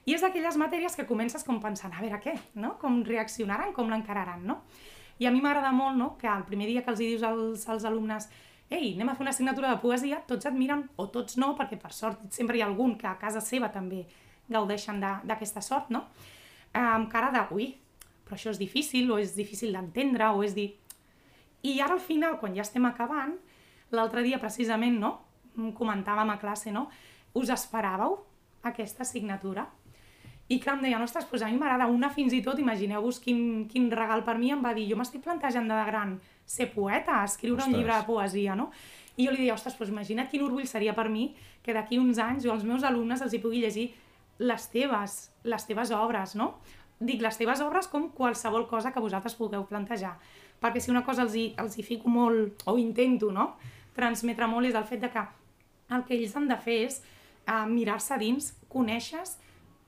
i 0.05 0.15
és 0.15 0.23
d'aquelles 0.23 0.57
matèries 0.57 0.95
que 0.95 1.07
comences 1.09 1.43
com 1.45 1.59
pensant, 1.61 1.93
a 1.93 2.01
veure 2.01 2.21
què, 2.23 2.35
no? 2.55 2.77
com 2.81 3.01
reaccionaran, 3.05 3.73
com 3.75 3.91
l'encararan, 3.91 4.45
no? 4.47 4.61
I 5.19 5.27
a 5.27 5.31
mi 5.31 5.41
m'agrada 5.43 5.71
molt 5.75 5.97
no? 5.99 6.13
que 6.17 6.29
el 6.31 6.45
primer 6.47 6.69
dia 6.69 6.83
que 6.83 6.93
els 6.93 7.01
dius 7.01 7.25
als, 7.27 7.67
als 7.67 7.85
alumnes 7.85 8.29
ei, 8.69 8.93
anem 8.93 9.09
a 9.09 9.15
fer 9.17 9.25
una 9.25 9.33
assignatura 9.33 9.73
de 9.73 9.81
poesia, 9.81 10.21
tots 10.29 10.45
et 10.45 10.55
miren, 10.55 10.85
o 10.95 11.07
tots 11.09 11.37
no, 11.41 11.55
perquè 11.57 11.79
per 11.81 11.91
sort 11.95 12.21
sempre 12.31 12.57
hi 12.57 12.61
ha 12.61 12.67
algun 12.69 12.95
que 12.99 13.07
a 13.09 13.17
casa 13.17 13.41
seva 13.41 13.71
també 13.73 14.03
gaudeixen 14.49 15.01
d'aquesta 15.01 15.61
sort, 15.65 15.89
no? 15.89 16.05
Amb 16.77 17.09
cara 17.09 17.31
de, 17.33 17.41
ui, 17.53 17.71
però 18.25 18.37
això 18.37 18.53
és 18.53 18.61
difícil, 18.61 19.09
o 19.11 19.17
és 19.17 19.33
difícil 19.37 19.73
d'entendre, 19.73 20.29
o 20.33 20.45
és 20.45 20.53
dir... 20.57 20.69
I 21.65 21.79
ara 21.83 21.97
al 21.97 22.03
final, 22.03 22.37
quan 22.39 22.53
ja 22.55 22.61
estem 22.61 22.85
acabant, 22.87 23.33
L'altre 23.91 24.21
dia, 24.21 24.37
precisament, 24.41 24.99
no? 25.01 25.17
comentàvem 25.75 26.29
a 26.29 26.37
classe, 26.39 26.71
no? 26.71 26.85
Us 27.35 27.49
esperàveu 27.53 28.19
aquesta 28.69 29.03
assignatura? 29.03 29.65
I 30.49 30.57
clar, 30.57 30.79
em 30.79 30.87
deia, 30.87 30.99
ostres, 31.03 31.27
doncs 31.29 31.43
a 31.45 31.49
mi 31.51 31.59
m'agrada 31.61 31.85
una 31.89 32.09
fins 32.09 32.33
i 32.33 32.41
tot, 32.45 32.57
imagineu-vos 32.61 33.19
quin, 33.21 33.67
quin 33.69 33.89
regal 33.93 34.23
per 34.25 34.37
mi 34.41 34.49
em 34.53 34.63
va 34.65 34.73
dir, 34.73 34.87
jo 34.89 34.97
m'estic 34.97 35.21
plantejant 35.25 35.69
de 35.69 35.77
gran 35.91 36.15
ser 36.45 36.71
poeta, 36.73 37.19
escriure 37.23 37.61
ostres. 37.61 37.69
un 37.69 37.77
llibre 37.77 37.95
de 37.95 38.07
poesia, 38.07 38.55
no? 38.57 38.71
I 39.15 39.27
jo 39.27 39.35
li 39.35 39.43
deia, 39.43 39.53
ostres, 39.53 39.77
doncs 39.77 39.93
imagina't 39.93 40.29
quin 40.31 40.45
orgull 40.47 40.67
seria 40.67 40.95
per 40.97 41.09
mi 41.13 41.29
que 41.61 41.75
d'aquí 41.75 41.99
uns 42.01 42.17
anys 42.23 42.47
jo 42.47 42.53
als 42.55 42.65
meus 42.65 42.83
alumnes 42.87 43.21
els 43.21 43.35
hi 43.35 43.41
pugui 43.43 43.61
llegir 43.61 43.91
les 44.39 44.69
teves, 44.73 45.19
les 45.43 45.65
teves 45.69 45.91
obres, 45.93 46.33
no? 46.39 46.55
Dic 46.99 47.21
les 47.21 47.37
teves 47.37 47.61
obres 47.61 47.87
com 47.87 48.09
qualsevol 48.11 48.65
cosa 48.67 48.91
que 48.91 49.03
vosaltres 49.03 49.37
pugueu 49.37 49.67
plantejar. 49.69 50.17
Perquè 50.59 50.81
si 50.81 50.91
una 50.91 51.05
cosa 51.05 51.23
els 51.23 51.35
hi, 51.35 51.45
els 51.61 51.77
hi 51.77 51.83
fico 51.83 52.09
molt, 52.11 52.65
o 52.67 52.75
intento, 52.79 53.29
no? 53.31 53.53
transmetre 53.99 54.47
molt 54.47 54.69
és 54.69 54.77
el 54.77 54.87
fet 54.87 55.03
de 55.03 55.11
que 55.13 55.23
el 55.95 56.05
que 56.07 56.15
ells 56.15 56.35
han 56.37 56.47
de 56.49 56.57
fer 56.61 56.77
és 56.87 56.99
uh, 57.49 57.65
mirar-se 57.69 58.17
dins, 58.21 58.51
conèixer 58.71 59.23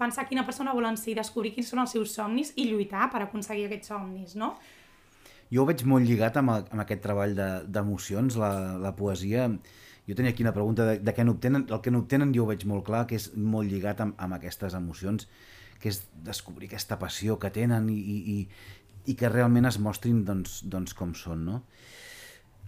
pensar 0.02 0.28
quina 0.30 0.46
persona 0.48 0.74
volen 0.76 0.98
ser, 1.00 1.16
descobrir 1.18 1.54
quins 1.56 1.70
són 1.72 1.84
els 1.84 1.94
seus 1.96 2.16
somnis 2.18 2.54
i 2.58 2.68
lluitar 2.70 3.10
per 3.14 3.24
aconseguir 3.26 3.68
aquests 3.70 3.94
somnis, 3.94 4.36
no? 4.40 4.56
Jo 5.52 5.64
ho 5.64 5.68
veig 5.68 5.84
molt 5.88 6.08
lligat 6.08 6.40
amb, 6.40 6.54
amb 6.58 6.84
aquest 6.84 7.04
treball 7.04 7.36
d'emocions, 7.36 8.36
de, 8.38 8.42
la, 8.42 8.52
la 8.80 8.94
poesia. 8.96 9.50
Jo 10.08 10.18
tenia 10.18 10.32
aquí 10.32 10.46
una 10.46 10.56
pregunta 10.56 10.88
de, 10.88 11.00
de 11.04 11.14
què 11.16 11.26
n'obtenen. 11.28 11.68
El 11.70 11.82
que 11.84 11.92
n'obtenen 11.92 12.32
jo 12.36 12.46
ho 12.46 12.52
veig 12.52 12.64
molt 12.70 12.86
clar, 12.88 13.04
que 13.10 13.20
és 13.20 13.30
molt 13.36 13.68
lligat 13.70 14.00
amb, 14.04 14.16
amb 14.18 14.40
aquestes 14.40 14.78
emocions, 14.80 15.28
que 15.84 15.92
és 15.92 16.00
descobrir 16.24 16.72
aquesta 16.72 16.98
passió 17.02 17.36
que 17.42 17.52
tenen 17.52 17.90
i, 17.92 17.98
i, 18.00 18.18
i, 18.36 19.12
i 19.12 19.18
que 19.20 19.32
realment 19.34 19.68
es 19.68 19.80
mostrin 19.84 20.24
doncs, 20.28 20.62
doncs 20.72 20.96
com 20.96 21.12
són, 21.20 21.44
no? 21.52 21.64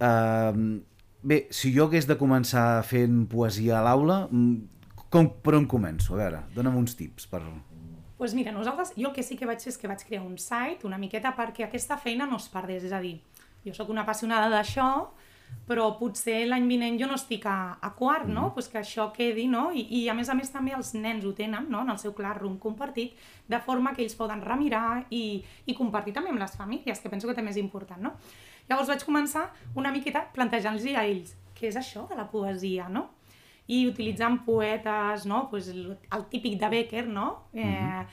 Uh, 0.03 0.81
Bé, 1.23 1.45
si 1.55 1.69
jo 1.71 1.85
hagués 1.87 2.03
de 2.03 2.17
començar 2.19 2.83
fent 2.83 3.21
poesia 3.31 3.77
a 3.77 3.83
l'aula, 3.85 4.25
mm, 4.27 4.72
com, 5.13 5.29
per 5.45 5.53
on 5.59 5.67
començo? 5.69 6.15
A 6.15 6.23
veure, 6.23 6.41
dona'm 6.55 6.79
uns 6.81 6.97
tips 6.97 7.29
per... 7.29 7.43
Pues 8.17 8.33
mira, 8.37 8.53
nosaltres, 8.55 8.93
jo 8.95 9.09
el 9.09 9.13
que 9.15 9.25
sí 9.25 9.35
que 9.37 9.47
vaig 9.49 9.61
fer 9.61 9.73
és 9.73 9.77
que 9.77 9.89
vaig 9.89 10.01
crear 10.07 10.23
un 10.23 10.37
site 10.39 10.87
una 10.87 10.99
miqueta 11.01 11.33
perquè 11.37 11.67
aquesta 11.67 11.97
feina 11.99 12.25
no 12.29 12.39
es 12.39 12.47
perdés, 12.49 12.85
és 12.87 12.93
a 12.95 13.01
dir, 13.03 13.17
jo 13.65 13.73
sóc 13.75 13.91
una 13.91 14.05
apassionada 14.07 14.47
d'això, 14.53 14.87
però 15.67 15.89
potser 15.99 16.39
l'any 16.47 16.65
vinent 16.69 16.97
jo 17.01 17.09
no 17.09 17.17
estic 17.19 17.45
a, 17.49 17.75
a 17.77 17.91
quart, 17.97 18.29
no? 18.31 18.47
Pues 18.55 18.69
que 18.71 18.79
això 18.79 19.09
quedi, 19.13 19.45
no? 19.51 19.67
I, 19.75 19.83
I 19.99 20.01
a 20.09 20.15
més 20.17 20.31
a 20.31 20.37
més 20.39 20.49
també 20.53 20.73
els 20.73 20.93
nens 20.95 21.25
ho 21.27 21.33
tenen, 21.37 21.67
no? 21.69 21.83
En 21.83 21.93
el 21.93 21.99
seu 22.01 22.15
classroom 22.17 22.57
compartit, 22.63 23.19
de 23.49 23.59
forma 23.65 23.93
que 23.93 24.05
ells 24.05 24.17
poden 24.17 24.41
remirar 24.41 25.03
i, 25.11 25.43
i 25.67 25.77
compartir 25.77 26.15
també 26.15 26.33
amb 26.33 26.41
les 26.41 26.57
famílies, 26.57 27.03
que 27.03 27.11
penso 27.11 27.29
que 27.29 27.37
també 27.37 27.53
és 27.53 27.61
important, 27.61 28.01
no? 28.01 28.15
Llavors 28.69 28.89
vaig 28.89 29.03
començar 29.05 29.49
una 29.75 29.91
miqueta 29.91 30.25
plantejant-los 30.33 30.87
a 30.95 31.05
ells 31.05 31.35
què 31.53 31.69
és 31.69 31.77
això 31.79 32.07
de 32.09 32.17
la 32.17 32.29
poesia, 32.31 32.87
no? 32.89 33.11
I 33.67 33.85
utilitzant 33.87 34.41
poetes, 34.45 35.25
no? 35.25 35.47
Pues 35.49 35.69
el, 35.71 35.93
el 35.95 36.25
típic 36.31 36.59
de 36.59 36.69
Becker, 36.69 37.07
no? 37.07 37.47
Eh, 37.53 38.03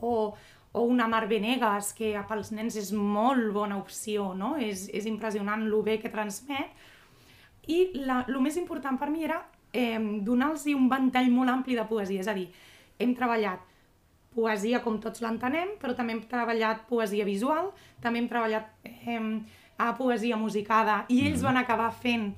o, 0.00 0.34
o 0.72 0.82
una 0.82 1.06
Mar 1.08 1.28
Venegas, 1.28 1.92
que 1.94 2.12
pels 2.28 2.50
nens 2.52 2.76
és 2.76 2.90
molt 2.92 3.52
bona 3.54 3.78
opció, 3.78 4.32
no? 4.34 4.56
És, 4.58 4.88
és 4.92 5.06
impressionant 5.06 5.62
lo 5.70 5.82
bé 5.86 6.00
que 6.02 6.10
transmet. 6.12 6.74
I 7.70 8.02
la, 8.02 8.24
el 8.26 8.40
més 8.42 8.58
important 8.58 8.98
per 8.98 9.10
mi 9.10 9.24
era 9.26 9.40
eh, 9.72 9.98
donar-los 10.26 10.66
un 10.74 10.90
ventall 10.90 11.30
molt 11.30 11.54
ampli 11.54 11.78
de 11.78 11.86
poesia, 11.88 12.22
és 12.22 12.28
a 12.30 12.34
dir, 12.36 12.48
hem 12.98 13.14
treballat 13.14 13.62
poesia 14.36 14.82
com 14.84 14.98
tots 15.00 15.22
l'entenem, 15.24 15.76
però 15.80 15.94
també 15.96 16.16
hem 16.16 16.24
treballat 16.28 16.84
poesia 16.90 17.24
visual, 17.24 17.70
també 18.04 18.20
hem 18.20 18.28
treballat 18.28 18.68
eh, 18.84 19.20
a 19.80 19.92
poesia 19.96 20.36
musicada, 20.40 21.04
i 21.08 21.22
ells 21.28 21.44
van 21.44 21.56
acabar 21.60 21.88
fent, 21.92 22.34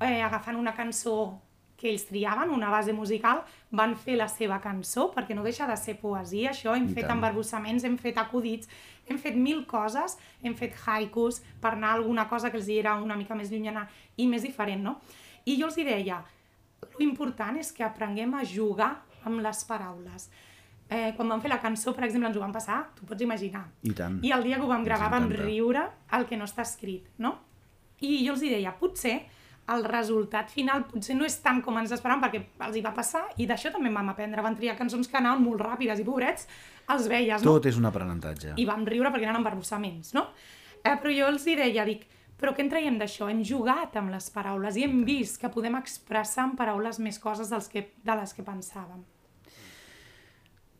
eh, 0.00 0.18
agafant 0.22 0.58
una 0.58 0.74
cançó 0.74 1.38
que 1.78 1.88
ells 1.92 2.08
triaven, 2.08 2.50
una 2.50 2.70
base 2.74 2.92
musical, 2.92 3.44
van 3.70 3.94
fer 3.96 4.16
la 4.18 4.26
seva 4.28 4.58
cançó, 4.60 5.08
perquè 5.14 5.36
no 5.36 5.44
deixa 5.46 5.68
de 5.70 5.76
ser 5.78 5.94
poesia, 6.00 6.50
això, 6.50 6.74
hem 6.74 6.88
I 6.90 6.94
fet 6.96 7.06
tant. 7.06 7.16
embarbussaments, 7.16 7.86
hem 7.86 7.94
fet 8.02 8.18
acudits, 8.18 8.68
hem 9.06 9.20
fet 9.22 9.38
mil 9.38 9.62
coses, 9.70 10.18
hem 10.42 10.56
fet 10.58 10.74
haikus 10.86 11.40
per 11.62 11.76
anar 11.76 11.94
a 11.94 12.00
alguna 12.00 12.26
cosa 12.28 12.50
que 12.50 12.58
els 12.58 12.68
hi 12.68 12.80
era 12.82 12.96
una 12.98 13.16
mica 13.16 13.38
més 13.38 13.52
llunyana 13.54 13.86
i 14.16 14.26
més 14.26 14.42
diferent, 14.42 14.82
no? 14.82 14.98
I 15.46 15.56
jo 15.60 15.70
els 15.70 15.78
hi 15.78 15.86
deia, 15.86 16.18
lo 16.82 17.00
important 17.06 17.56
és 17.62 17.72
que 17.72 17.86
aprenguem 17.86 18.34
a 18.34 18.44
jugar 18.44 18.92
amb 19.24 19.40
les 19.40 19.64
paraules. 19.64 20.28
Eh, 20.88 21.12
quan 21.16 21.28
vam 21.28 21.40
fer 21.40 21.50
la 21.52 21.60
cançó, 21.60 21.92
per 21.94 22.06
exemple, 22.06 22.30
ens 22.30 22.36
ho 22.36 22.40
vam 22.40 22.52
passar, 22.52 22.82
tu 22.96 23.06
pots 23.06 23.22
imaginar. 23.22 23.66
I 23.84 23.92
tant. 23.94 24.20
I 24.24 24.32
el 24.32 24.42
dia 24.42 24.56
que 24.56 24.64
ho 24.64 24.70
vam 24.70 24.84
gravar 24.86 25.10
vam 25.12 25.28
riure 25.30 25.84
el 26.16 26.24
que 26.26 26.36
no 26.36 26.46
està 26.48 26.64
escrit, 26.64 27.06
no? 27.18 27.36
I 28.00 28.24
jo 28.24 28.32
els 28.32 28.42
hi 28.42 28.54
deia, 28.54 28.72
potser 28.78 29.18
el 29.74 29.84
resultat 29.84 30.50
final 30.52 30.86
potser 30.88 31.16
no 31.18 31.26
és 31.28 31.38
tant 31.44 31.60
com 31.64 31.76
ens 31.80 31.92
esperàvem 31.94 32.22
perquè 32.24 32.42
els 32.66 32.76
hi 32.78 32.84
va 32.84 32.94
passar 32.96 33.24
i 33.36 33.46
d'això 33.48 33.72
també 33.74 33.90
en 33.92 33.98
vam 34.00 34.12
aprendre. 34.14 34.44
Van 34.44 34.56
triar 34.56 34.76
cançons 34.78 35.10
que 35.10 35.18
anaven 35.20 35.44
molt 35.44 35.60
ràpides 35.64 36.00
i 36.00 36.06
pobrets 36.06 36.46
els 36.94 37.08
veies, 37.10 37.42
no? 37.44 37.58
Tot 37.58 37.68
és 37.68 37.80
un 37.80 37.88
aprenentatge. 37.88 38.54
I 38.56 38.68
vam 38.68 38.86
riure 38.88 39.12
perquè 39.12 39.28
eren 39.28 39.40
embarbussaments, 39.42 40.14
no? 40.16 40.30
Eh, 40.82 40.94
però 40.94 41.12
jo 41.12 41.28
els 41.28 41.44
hi 41.46 41.58
deia, 41.58 41.84
dic, 41.84 42.06
però 42.38 42.54
què 42.54 42.62
en 42.62 42.70
traiem 42.70 42.96
d'això? 43.00 43.28
Hem 43.28 43.42
jugat 43.44 43.96
amb 43.98 44.14
les 44.14 44.30
paraules 44.30 44.78
i 44.78 44.86
hem 44.86 45.02
vist 45.06 45.40
que 45.42 45.50
podem 45.52 45.76
expressar 45.80 46.46
en 46.48 46.56
paraules 46.58 47.00
més 47.02 47.18
coses 47.18 47.50
dels 47.50 47.68
que, 47.72 47.88
de 48.04 48.18
les 48.20 48.34
que 48.34 48.46
pensàvem. 48.46 49.04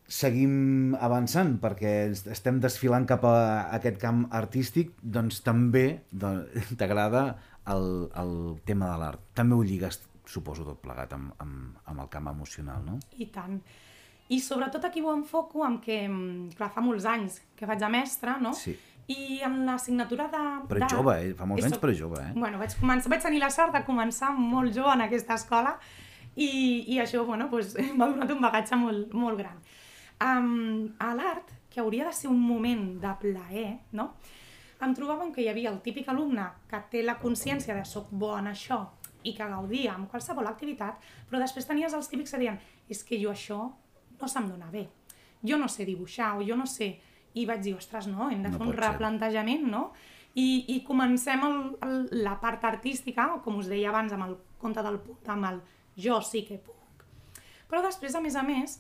seguim 0.09 0.94
avançant 1.05 1.59
perquè 1.61 1.90
estem 2.33 2.62
desfilant 2.64 3.05
cap 3.05 3.27
a 3.29 3.35
aquest 3.77 3.98
camp 4.01 4.22
artístic, 4.33 4.94
doncs 5.03 5.42
també 5.44 6.01
doncs, 6.09 6.70
t'agrada 6.81 7.24
el, 7.74 8.09
el 8.22 8.33
tema 8.66 8.88
de 8.92 8.98
l'art. 9.02 9.20
També 9.35 9.54
ho 9.57 9.62
lligues, 9.66 10.00
suposo, 10.28 10.64
tot 10.66 10.81
plegat 10.85 11.12
amb, 11.16 11.33
amb, 11.42 11.76
amb 11.88 12.00
el 12.04 12.09
camp 12.12 12.28
emocional, 12.33 12.83
no? 12.85 12.98
I 13.18 13.26
tant. 13.33 13.61
I 14.28 14.40
sobretot 14.44 14.85
aquí 14.85 15.00
ho 15.00 15.14
enfoco 15.16 15.62
amb 15.64 15.81
que, 15.85 16.02
mm, 16.09 16.50
clar, 16.59 16.68
fa 16.74 16.83
molts 16.85 17.07
anys 17.09 17.38
que 17.57 17.66
faig 17.66 17.81
de 17.81 17.88
mestra, 17.88 18.37
no? 18.42 18.52
Sí. 18.52 18.74
I 19.09 19.38
en 19.46 19.62
l'assignatura 19.64 20.26
de... 20.28 20.42
Però 20.68 20.83
d'art- 20.83 20.92
jove, 20.92 21.14
eh? 21.24 21.31
Fa 21.35 21.46
molts 21.48 21.64
anys, 21.64 21.78
però 21.81 21.94
jove, 21.96 22.20
eh? 22.20 22.33
Bueno, 22.37 22.59
vaig, 22.61 22.74
començar, 22.76 23.09
vaig 23.09 23.22
tenir 23.24 23.40
la 23.40 23.48
sort 23.50 23.72
de 23.72 23.81
començar 23.87 24.35
molt 24.37 24.74
jove 24.76 24.92
en 24.92 25.07
aquesta 25.07 25.38
escola 25.40 25.78
i, 26.37 26.85
i 26.92 26.98
això, 27.00 27.24
bueno, 27.24 27.48
pues, 27.48 27.72
m'ha 27.96 28.11
donat 28.12 28.35
un 28.37 28.42
bagatge 28.44 28.76
molt, 28.76 29.14
molt 29.16 29.40
gran. 29.40 29.57
Um, 30.20 30.90
a 31.00 31.14
l'art, 31.16 31.54
que 31.70 31.81
hauria 31.81 32.04
de 32.09 32.12
ser 32.12 32.28
un 32.28 32.40
moment 32.42 32.98
de 33.00 33.14
plaer, 33.22 33.78
no? 33.96 34.11
Em 34.85 34.95
trobàvem 34.95 35.33
que 35.35 35.43
hi 35.43 35.49
havia 35.51 35.71
el 35.73 35.81
típic 35.83 36.09
alumne 36.09 36.45
que 36.71 36.79
té 36.91 37.03
la 37.03 37.19
consciència 37.19 37.75
de 37.75 37.85
soc 37.85 38.11
bo 38.11 38.37
en 38.38 38.47
això 38.53 38.85
i 39.27 39.35
que 39.35 39.49
gaudia 39.51 39.95
amb 39.95 40.09
qualsevol 40.11 40.47
activitat, 40.47 41.01
però 41.29 41.41
després 41.43 41.67
tenies 41.67 41.95
els 41.95 42.09
típics 42.09 42.31
que 42.31 42.38
deien 42.38 42.59
és 42.88 43.03
que 43.05 43.19
jo 43.21 43.33
això 43.35 43.59
no 44.21 44.29
se'm 44.29 44.49
dona 44.49 44.71
bé, 44.71 44.88
jo 45.43 45.59
no 45.59 45.69
sé 45.69 45.85
dibuixar 45.85 46.37
o 46.38 46.47
jo 46.47 46.57
no 46.57 46.67
sé... 46.67 46.99
I 47.38 47.45
vaig 47.47 47.61
dir, 47.62 47.75
ostres, 47.77 48.07
no, 48.09 48.31
hem 48.33 48.41
de 48.43 48.49
No 48.49 48.57
fer 48.57 48.64
un 48.64 48.71
pot 48.73 48.79
ser. 48.81 48.87
replantejament, 48.88 49.67
no? 49.71 49.83
I, 50.35 50.64
i 50.75 50.79
comencem 50.83 51.43
el, 51.45 51.59
el, 51.85 52.09
la 52.25 52.33
part 52.41 52.64
artística, 52.64 53.29
com 53.45 53.59
us 53.61 53.69
deia 53.69 53.91
abans 53.93 54.14
amb 54.17 54.25
el 54.25 54.33
conte 54.59 54.83
del 54.83 54.97
punt, 55.05 55.21
amb 55.29 55.47
el 55.51 55.61
jo 55.95 56.17
sí 56.25 56.43
que 56.49 56.57
puc. 56.59 57.05
Però 57.69 57.83
després, 57.85 58.17
a 58.17 58.23
més 58.25 58.35
a 58.35 58.43
més, 58.43 58.79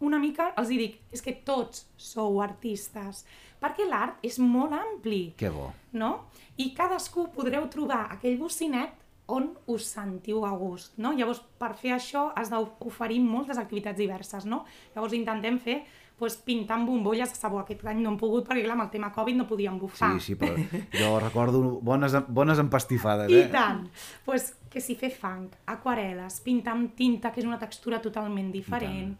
una 0.00 0.18
mica 0.22 0.52
els 0.56 0.70
hi 0.70 0.78
dic, 0.78 1.00
és 1.12 1.22
que 1.24 1.32
tots 1.44 1.86
sou 1.96 2.40
artistes, 2.44 3.24
perquè 3.60 3.86
l'art 3.88 4.22
és 4.22 4.38
molt 4.38 4.72
ampli, 4.72 5.34
Que 5.36 5.50
bo. 5.50 5.72
no? 5.92 6.28
I 6.56 6.72
cadascú 6.74 7.28
podreu 7.34 7.66
trobar 7.68 8.06
aquell 8.12 8.38
bocinet 8.38 8.94
on 9.28 9.50
us 9.66 9.84
sentiu 9.92 10.44
a 10.46 10.50
gust, 10.56 10.94
no? 10.96 11.12
Llavors, 11.12 11.42
per 11.58 11.74
fer 11.76 11.92
això 11.92 12.30
has 12.34 12.48
d'oferir 12.48 13.18
moltes 13.20 13.58
activitats 13.58 13.98
diverses, 13.98 14.46
no? 14.48 14.64
Llavors 14.94 15.12
intentem 15.12 15.58
fer 15.60 15.82
pues, 16.18 16.34
pintant 16.42 16.86
bombolles 16.86 17.30
de 17.30 17.36
sabó. 17.36 17.60
Aquest 17.60 17.84
any 17.86 18.00
no 18.02 18.10
hem 18.10 18.16
pogut 18.18 18.48
perquè, 18.48 18.64
clar, 18.64 18.74
amb 18.74 18.86
el 18.86 18.90
tema 18.90 19.12
Covid 19.14 19.36
no 19.36 19.46
podíem 19.46 19.76
bufar. 19.78 20.14
Sí, 20.18 20.32
sí, 20.32 20.38
però 20.40 20.56
jo 20.96 21.10
recordo 21.20 21.60
bones, 21.84 22.16
bones 22.26 22.58
empastifades, 22.58 23.30
I 23.30 23.42
eh? 23.44 23.48
tant! 23.52 23.84
Pues, 24.24 24.54
que 24.68 24.80
si 24.80 24.96
fer 24.98 25.12
fang, 25.14 25.46
aquarel·les, 25.66 26.40
pintar 26.42 26.72
amb 26.74 26.96
tinta, 26.96 27.30
que 27.30 27.40
és 27.44 27.46
una 27.46 27.58
textura 27.60 28.00
totalment 28.02 28.50
diferent. 28.50 29.14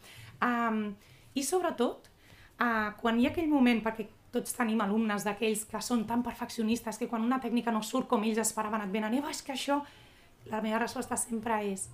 Um, 0.44 0.94
I 1.34 1.44
sobretot, 1.44 2.08
uh, 2.58 2.94
quan 3.00 3.18
hi 3.18 3.26
ha 3.26 3.32
aquell 3.32 3.50
moment, 3.50 3.82
perquè 3.84 4.08
tots 4.34 4.54
tenim 4.56 4.80
alumnes 4.84 5.24
d'aquells 5.24 5.64
que 5.70 5.80
són 5.84 6.04
tan 6.08 6.22
perfeccionistes 6.26 7.00
que 7.00 7.08
quan 7.08 7.24
una 7.24 7.40
tècnica 7.40 7.72
no 7.72 7.82
surt 7.82 8.08
com 8.10 8.24
ells 8.24 8.40
esperaven 8.42 8.84
et 8.84 8.92
venen, 8.92 9.18
Eva, 9.20 9.32
és 9.34 9.42
que 9.42 9.56
això... 9.56 9.80
La 10.48 10.62
meva 10.64 10.78
resposta 10.80 11.16
sempre 11.18 11.58
és, 11.68 11.88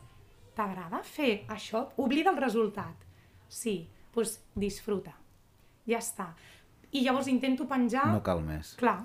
t'agrada 0.54 1.00
fer 1.02 1.44
això? 1.50 1.88
Oblida 1.98 2.30
el 2.30 2.38
resultat. 2.38 3.06
Sí, 3.50 3.80
doncs 4.14 4.36
disfruta. 4.54 5.14
Ja 5.88 5.98
està. 5.98 6.28
I 6.94 7.02
llavors 7.02 7.26
intento 7.32 7.66
penjar... 7.66 8.04
No 8.12 8.22
cal 8.22 8.44
més. 8.44 8.74
Clar, 8.78 9.00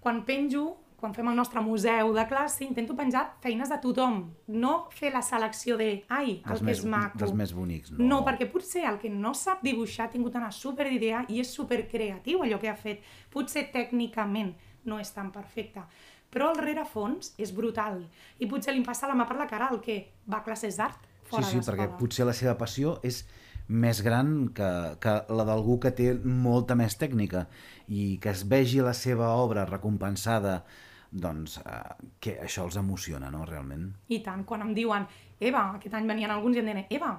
quan 0.00 0.22
penjo, 0.24 0.70
quan 0.98 1.12
fem 1.14 1.28
el 1.30 1.36
nostre 1.38 1.60
museu 1.62 2.10
de 2.12 2.24
classe, 2.26 2.64
intento 2.66 2.96
penjar 2.98 3.36
feines 3.40 3.70
de 3.70 3.76
tothom, 3.78 4.16
no 4.50 4.88
fer 4.90 5.12
la 5.14 5.22
selecció 5.22 5.76
de, 5.78 6.02
ai, 6.10 6.40
el 6.40 6.48
Dels 6.48 6.58
que 6.60 6.66
més, 6.66 6.78
és 6.80 6.84
maco. 6.90 7.18
dels 7.22 7.34
més 7.38 7.52
bonics, 7.54 7.92
no. 7.94 8.04
No, 8.04 8.18
perquè 8.26 8.48
potser 8.50 8.82
el 8.90 8.98
que 8.98 9.08
no 9.12 9.30
sap 9.38 9.62
dibuixar 9.62 10.08
ha 10.08 10.10
tingut 10.10 10.34
una 10.34 10.50
superidea 10.50 11.24
i 11.28 11.38
és 11.40 11.52
supercreatiu 11.54 12.42
allò 12.42 12.58
que 12.58 12.68
ha 12.68 12.74
fet. 12.76 13.04
Potser 13.30 13.68
tècnicament 13.70 14.54
no 14.90 14.98
és 14.98 15.10
tan 15.14 15.30
perfecte, 15.30 15.84
però 16.30 16.50
el 16.52 16.58
rerefons 16.64 17.32
és 17.38 17.54
brutal. 17.54 18.02
I 18.42 18.46
potser 18.50 18.74
li 18.74 18.82
passa 18.84 19.06
la 19.06 19.14
mà 19.14 19.26
per 19.28 19.36
la 19.38 19.46
cara 19.46 19.68
al 19.70 19.78
que 19.80 20.00
va 20.28 20.42
a 20.42 20.44
classes 20.44 20.76
d'art 20.76 20.98
Sí, 21.28 21.30
fora 21.30 21.44
sí, 21.44 21.58
perquè 21.60 21.84
d'escola. 21.86 21.98
potser 22.00 22.24
la 22.26 22.32
seva 22.32 22.56
passió 22.58 22.98
és 23.04 23.22
més 23.68 23.98
gran 24.02 24.48
que, 24.56 24.68
que 24.98 25.14
la 25.28 25.44
d'algú 25.44 25.78
que 25.78 25.90
té 25.92 26.14
molta 26.24 26.74
més 26.74 26.96
tècnica 26.96 27.46
i 27.86 28.16
que 28.18 28.30
es 28.32 28.46
vegi 28.48 28.80
la 28.80 28.94
seva 28.96 29.34
obra 29.36 29.66
recompensada, 29.68 30.62
doncs 31.10 31.58
eh, 31.62 31.78
que 32.20 32.36
això 32.44 32.66
els 32.68 32.76
emociona, 32.80 33.30
no?, 33.30 33.44
realment. 33.48 33.88
I 34.12 34.20
tant, 34.24 34.44
quan 34.48 34.66
em 34.66 34.74
diuen, 34.76 35.06
Eva, 35.40 35.64
aquest 35.78 35.94
any 35.94 36.06
venien 36.08 36.32
alguns 36.34 36.58
i 36.58 36.62
em 36.62 36.68
deien, 36.68 36.86
Eva, 36.90 37.14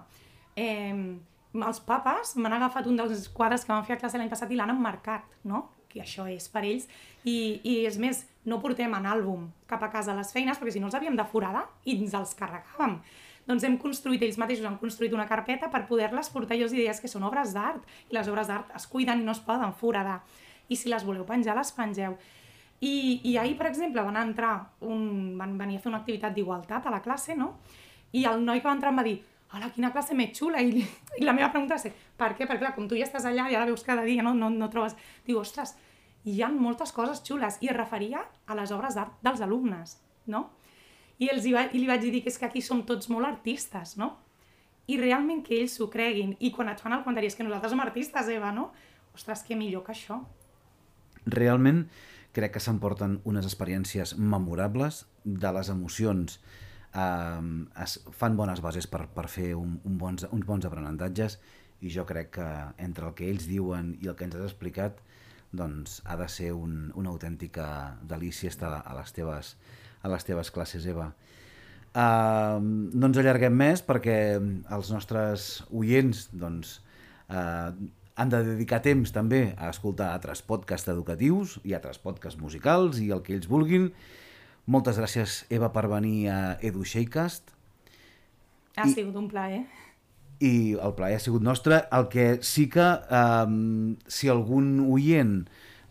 eh, 0.59 1.15
els 1.57 1.81
papes 1.81 2.35
m'han 2.37 2.57
agafat 2.59 2.87
un 2.87 2.99
dels 2.99 3.27
quadres 3.33 3.65
que 3.65 3.73
van 3.73 3.85
fer 3.87 3.97
a 3.97 4.01
classe 4.01 4.19
l'any 4.21 4.29
passat 4.29 4.51
i 4.51 4.59
l'han 4.59 4.75
emmarcat, 4.75 5.39
no? 5.49 5.69
Que 5.89 6.03
això 6.03 6.27
és 6.29 6.45
per 6.53 6.61
ells. 6.67 6.85
I, 7.25 7.59
I 7.65 7.79
és 7.89 7.97
més, 7.97 8.21
no 8.45 8.59
portem 8.61 8.93
en 8.93 9.07
àlbum 9.09 9.47
cap 9.67 9.81
a 9.83 9.89
casa 9.89 10.13
les 10.17 10.29
feines, 10.35 10.59
perquè 10.59 10.75
si 10.75 10.83
no 10.83 10.91
els 10.91 10.97
havíem 10.99 11.17
de 11.17 11.25
foradar 11.25 11.65
i 11.85 11.97
ens 11.97 12.13
els 12.17 12.35
carregàvem. 12.37 12.99
Doncs 13.49 13.65
hem 13.65 13.79
construït, 13.81 14.21
ells 14.21 14.37
mateixos 14.37 14.67
han 14.69 14.77
construït 14.77 15.15
una 15.15 15.25
carpeta 15.25 15.71
per 15.73 15.87
poder-les 15.89 16.29
portar 16.29 16.59
jo 16.59 16.67
els 16.67 16.75
idees 16.77 16.99
que 17.01 17.09
són 17.09 17.25
obres 17.25 17.55
d'art, 17.55 17.81
i 18.11 18.13
les 18.13 18.29
obres 18.29 18.51
d'art 18.51 18.75
es 18.77 18.85
cuiden 18.85 19.23
i 19.23 19.25
no 19.25 19.33
es 19.33 19.41
poden 19.41 19.73
foradar. 19.73 20.19
I 20.69 20.77
si 20.77 20.91
les 20.91 21.01
voleu 21.07 21.25
penjar, 21.25 21.55
les 21.57 21.73
pengeu. 21.73 22.13
I, 22.79 23.21
I 23.27 23.37
ahir, 23.37 23.57
per 23.59 23.67
exemple, 23.67 24.03
van 24.05 24.17
entrar, 24.21 24.53
un, 24.87 25.37
van 25.39 25.57
venir 25.59 25.79
a 25.79 25.83
fer 25.83 25.91
una 25.91 25.99
activitat 25.99 26.35
d'igualtat 26.35 26.87
a 26.87 26.93
la 26.93 27.01
classe, 27.03 27.35
no? 27.35 27.57
I 28.15 28.23
el 28.25 28.45
noi 28.45 28.61
que 28.61 28.69
va 28.69 28.77
entrar 28.77 28.93
em 28.93 29.01
va 29.01 29.05
dir 29.05 29.19
hola, 29.53 29.69
quina 29.73 29.91
classe 29.93 30.15
més 30.17 30.33
xula, 30.37 30.61
i, 30.61 30.83
i 31.19 31.25
la 31.25 31.33
meva 31.35 31.49
pregunta 31.53 31.77
va 31.77 31.81
ser, 31.81 31.93
per 32.17 32.33
què? 32.35 32.45
Perquè 32.45 32.63
clar, 32.63 32.75
com 32.77 32.87
tu 32.89 32.97
ja 32.99 33.07
estàs 33.07 33.25
allà 33.29 33.49
i 33.49 33.57
ara 33.57 33.67
veus 33.69 33.85
cada 33.85 34.05
dia, 34.07 34.23
no, 34.25 34.35
no, 34.37 34.51
no 34.53 34.69
trobes... 34.71 34.95
Diu, 35.27 35.39
ostres, 35.41 35.75
hi 36.29 36.39
ha 36.43 36.51
moltes 36.53 36.93
coses 36.95 37.23
xules, 37.25 37.59
i 37.63 37.71
es 37.71 37.77
referia 37.77 38.23
a 38.45 38.57
les 38.59 38.73
obres 38.75 38.97
d'art 38.97 39.19
dels 39.25 39.43
alumnes, 39.45 39.97
no? 40.29 40.49
I, 41.19 41.29
els 41.33 41.45
hi 41.45 41.53
va, 41.55 41.65
i 41.73 41.81
li 41.81 41.87
vaig 41.89 42.05
dir 42.05 42.23
que 42.23 42.31
és 42.31 42.39
que 42.39 42.47
aquí 42.47 42.61
som 42.63 42.85
tots 42.87 43.09
molt 43.11 43.27
artistes, 43.27 43.97
no? 43.99 44.13
I 44.89 44.97
realment 44.97 45.43
que 45.45 45.57
ells 45.59 45.75
s'ho 45.77 45.89
creguin, 45.91 46.35
i 46.39 46.53
quan 46.53 46.71
et 46.71 46.79
fan 46.81 46.95
el 46.95 47.03
comentari 47.05 47.29
és 47.29 47.35
que 47.37 47.45
nosaltres 47.45 47.75
som 47.75 47.83
artistes, 47.83 48.29
Eva, 48.31 48.53
no? 48.55 48.69
Ostres, 49.17 49.43
que 49.45 49.57
millor 49.57 49.83
que 49.85 49.93
això. 49.93 50.21
Realment 51.29 51.83
crec 52.35 52.55
que 52.55 52.63
s'emporten 52.63 53.19
unes 53.29 53.47
experiències 53.47 54.15
memorables 54.17 55.05
de 55.23 55.53
les 55.55 55.69
emocions 55.73 56.39
eh, 56.93 57.41
es 57.83 57.99
fan 58.11 58.37
bones 58.37 58.61
bases 58.61 58.87
per, 58.87 59.07
per 59.13 59.27
fer 59.27 59.53
un, 59.57 59.79
un 59.85 59.97
bons, 59.97 60.27
uns 60.31 60.45
bons 60.45 60.67
aprenentatges 60.69 61.39
i 61.81 61.91
jo 61.93 62.05
crec 62.05 62.33
que 62.37 62.49
entre 62.81 63.07
el 63.07 63.15
que 63.15 63.29
ells 63.29 63.47
diuen 63.49 63.95
i 64.01 64.09
el 64.11 64.17
que 64.19 64.27
ens 64.27 64.37
has 64.37 64.49
explicat 64.51 64.99
doncs 65.51 66.01
ha 66.05 66.17
de 66.19 66.27
ser 66.29 66.51
un, 66.53 66.91
una 66.95 67.09
autèntica 67.09 67.97
delícia 68.05 68.49
estar 68.51 68.71
a 68.85 68.95
les 68.97 69.13
teves, 69.15 69.55
a 70.01 70.11
les 70.11 70.25
teves 70.25 70.51
classes, 70.53 70.85
Eva. 70.85 71.09
Uh, 71.89 72.61
no 72.61 73.09
ens 73.09 73.17
allarguem 73.17 73.55
més 73.57 73.81
perquè 73.81 74.37
els 74.37 74.91
nostres 74.93 75.47
oients 75.73 76.27
doncs, 76.37 76.75
uh, 77.33 77.73
han 78.19 78.31
de 78.31 78.41
dedicar 78.43 78.81
temps 78.83 79.13
també 79.15 79.53
a 79.55 79.69
escoltar 79.71 80.11
altres 80.11 80.41
podcasts 80.43 80.91
educatius 80.91 81.57
i 81.63 81.75
altres 81.77 82.01
podcasts 82.03 82.39
musicals 82.41 82.99
i 82.99 83.09
el 83.15 83.23
que 83.23 83.37
ells 83.37 83.47
vulguin. 83.47 83.89
Moltes 84.69 84.99
gràcies, 84.99 85.43
Eva, 85.49 85.71
per 85.73 85.87
venir 85.87 86.27
a 86.29 86.39
Edu 86.59 86.83
Shakecast. 86.83 87.53
Ha 88.75 88.85
I... 88.85 88.91
sigut 88.91 89.15
un 89.19 89.29
plaer 89.31 89.63
i 90.39 90.75
el 90.79 90.93
plaer 90.95 91.17
ha 91.17 91.23
sigut 91.23 91.43
nostre. 91.43 91.81
El 91.95 92.07
que 92.11 92.27
sí 92.45 92.69
que, 92.71 92.85
um, 93.11 93.95
si 94.07 94.29
algun 94.31 94.77
oient 94.87 95.41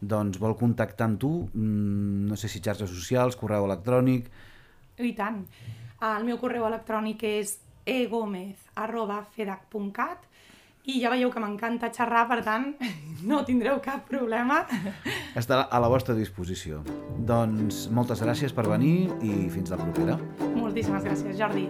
doncs, 0.00 0.38
vol 0.40 0.56
contactar 0.56 1.08
amb 1.08 1.20
tu, 1.20 1.32
um, 1.52 2.28
no 2.28 2.38
sé 2.38 2.48
si 2.48 2.62
xarxes 2.64 2.90
socials, 2.90 3.36
correu 3.36 3.66
electrònic... 3.68 4.30
I 4.98 5.12
tant. 5.14 5.42
El 6.02 6.24
meu 6.26 6.38
correu 6.40 6.64
electrònic 6.66 7.22
és 7.28 7.58
egomez 7.88 8.58
arroba 8.78 9.20
fedac.cat 9.34 10.24
i 10.88 11.02
ja 11.02 11.12
veieu 11.12 11.28
que 11.32 11.40
m'encanta 11.42 11.90
xerrar, 11.92 12.24
per 12.30 12.40
tant, 12.46 12.70
no 13.28 13.42
tindreu 13.44 13.82
cap 13.84 14.06
problema. 14.08 14.62
Està 15.38 15.66
a 15.68 15.82
la 15.84 15.92
vostra 15.92 16.16
disposició. 16.16 16.80
Doncs 17.28 17.86
moltes 17.92 18.24
gràcies 18.24 18.56
per 18.56 18.66
venir 18.70 19.10
i 19.20 19.46
fins 19.52 19.74
la 19.74 19.80
propera. 19.82 20.16
Moltíssimes 20.56 21.04
gràcies, 21.04 21.36
Jordi. 21.36 21.68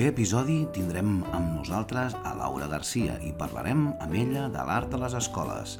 proper 0.00 0.14
episodi 0.14 0.54
tindrem 0.72 1.18
amb 1.36 1.58
nosaltres 1.58 2.14
a 2.24 2.30
Laura 2.38 2.64
Garcia 2.70 3.18
i 3.20 3.34
parlarem 3.36 3.82
amb 4.00 4.14
ella 4.16 4.46
de 4.48 4.62
l'art 4.64 4.88
de 4.88 5.00
les 5.02 5.12
escoles. 5.18 5.74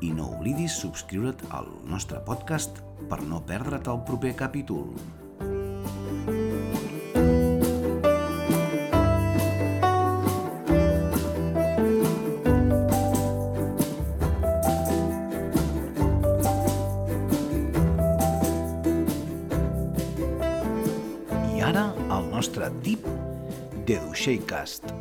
I 0.00 0.12
no 0.14 0.28
oblidis 0.36 0.76
subscriure't 0.78 1.40
al 1.50 1.66
nostre 1.90 2.20
podcast 2.26 2.78
per 3.10 3.18
no 3.26 3.40
perdre't 3.46 3.88
el 3.90 4.02
proper 4.06 4.34
capítol. 4.38 4.92
I 21.56 21.66
ara 21.72 21.88
el 22.06 22.30
nostre 22.30 22.70
tip 22.86 23.08
Shakecast. 23.88 24.97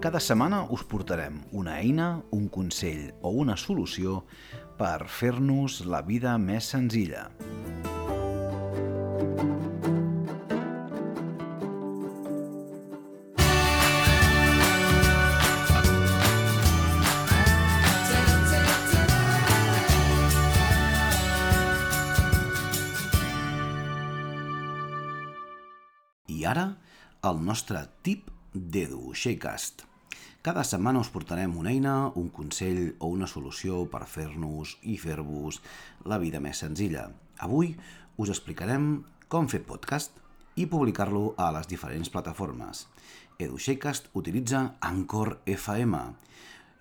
Cada 0.00 0.16
setmana 0.16 0.62
us 0.72 0.80
portarem 0.88 1.34
una 1.52 1.74
eina, 1.76 2.22
un 2.32 2.46
consell 2.48 3.10
o 3.20 3.34
una 3.36 3.52
solució 3.60 4.22
per 4.78 5.04
fer-nos 5.04 5.82
la 5.84 6.00
vida 6.00 6.38
més 6.40 6.70
senzilla. 6.72 7.26
I 26.24 26.48
ara, 26.54 26.66
el 27.20 27.44
nostre 27.52 27.84
tip 28.00 28.32
d'Edu 28.56 29.12
Shakecast. 29.12 29.89
Cada 30.40 30.62
setmana 30.64 31.02
us 31.04 31.10
portarem 31.12 31.52
una 31.60 31.68
eina, 31.68 31.94
un 32.16 32.30
consell 32.32 32.94
o 33.04 33.10
una 33.12 33.26
solució 33.28 33.82
per 33.92 34.06
fer-nos 34.08 34.78
i 34.88 34.94
fer-vos 34.96 35.58
la 36.08 36.16
vida 36.22 36.40
més 36.40 36.62
senzilla. 36.64 37.10
Avui 37.44 37.74
us 38.16 38.30
explicarem 38.32 38.86
com 39.28 39.50
fer 39.52 39.60
podcast 39.68 40.16
i 40.56 40.64
publicar-lo 40.64 41.34
a 41.36 41.50
les 41.52 41.68
diferents 41.68 42.08
plataformes. 42.08 42.86
Edu 43.36 43.60
Shakecast 43.60 44.08
utilitza 44.16 44.62
Anchor 44.80 45.34
FM, 45.44 46.00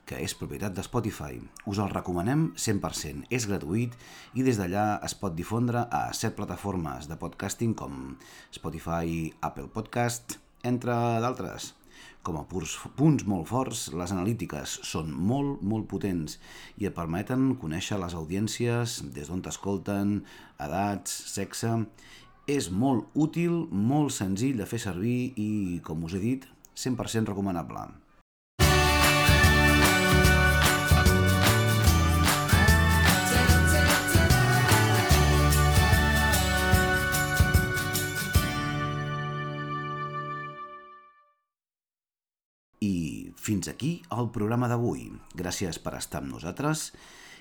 que 0.07 0.21
és 0.23 0.37
propietat 0.39 0.77
de 0.79 0.87
Spotify. 0.87 1.35
Us 1.67 1.83
el 1.83 1.91
recomanem 1.91 2.53
100%, 2.55 3.27
és 3.27 3.49
gratuït 3.51 3.97
i 4.39 4.47
des 4.47 4.55
d'allà 4.55 5.01
es 5.03 5.17
pot 5.19 5.35
difondre 5.35 5.83
a 5.83 6.05
set 6.15 6.39
plataformes 6.39 7.11
de 7.11 7.19
podcasting 7.19 7.75
com 7.75 8.15
Spotify, 8.55 9.33
Apple 9.43 9.67
Podcast, 9.67 10.39
entre 10.63 10.95
d'altres. 11.19 11.73
Com 12.23 12.35
a 12.35 12.43
punts 12.43 13.23
molt 13.29 13.47
forts, 13.47 13.85
les 13.95 14.11
analítiques 14.11 14.75
són 14.83 15.13
molt, 15.13 15.61
molt 15.63 15.87
potents 15.91 16.35
i 16.77 16.89
et 16.89 16.95
permeten 16.95 17.53
conèixer 17.61 17.99
les 18.01 18.15
audiències, 18.17 18.99
des 19.15 19.31
d'on 19.31 19.43
t'escolten, 19.45 20.19
edats, 20.59 21.15
sexe... 21.35 21.77
És 22.49 22.71
molt 22.73 23.13
útil, 23.13 23.67
molt 23.69 24.09
senzill 24.09 24.57
de 24.57 24.65
fer 24.65 24.79
servir 24.81 25.35
i, 25.37 25.49
com 25.85 26.01
us 26.07 26.15
he 26.17 26.21
dit, 26.23 26.47
100% 26.73 27.29
recomanable. 27.29 27.83
Fins 43.35 43.67
aquí 43.67 43.99
el 44.15 44.29
programa 44.35 44.69
d'avui. 44.71 45.09
Gràcies 45.35 45.81
per 45.83 45.97
estar 45.97 46.21
amb 46.23 46.31
nosaltres 46.35 46.89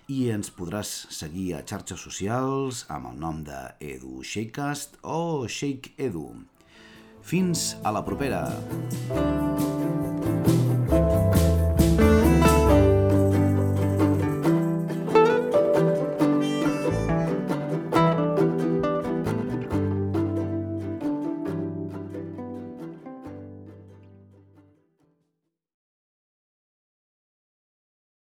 i 0.09 0.31
ens 0.33 0.51
podràs 0.57 0.93
seguir 1.13 1.53
a 1.55 1.63
xarxes 1.69 2.01
socials 2.01 2.85
amb 2.89 3.13
el 3.13 3.19
nom 3.23 3.43
de 3.47 3.59
Edu 3.95 4.23
Shakecast 4.25 4.99
o 5.05 5.47
Shake 5.47 5.95
Edu. 6.09 6.31
Fins 7.23 7.75
a 7.85 7.93
la 7.93 8.05
propera! 8.07 8.47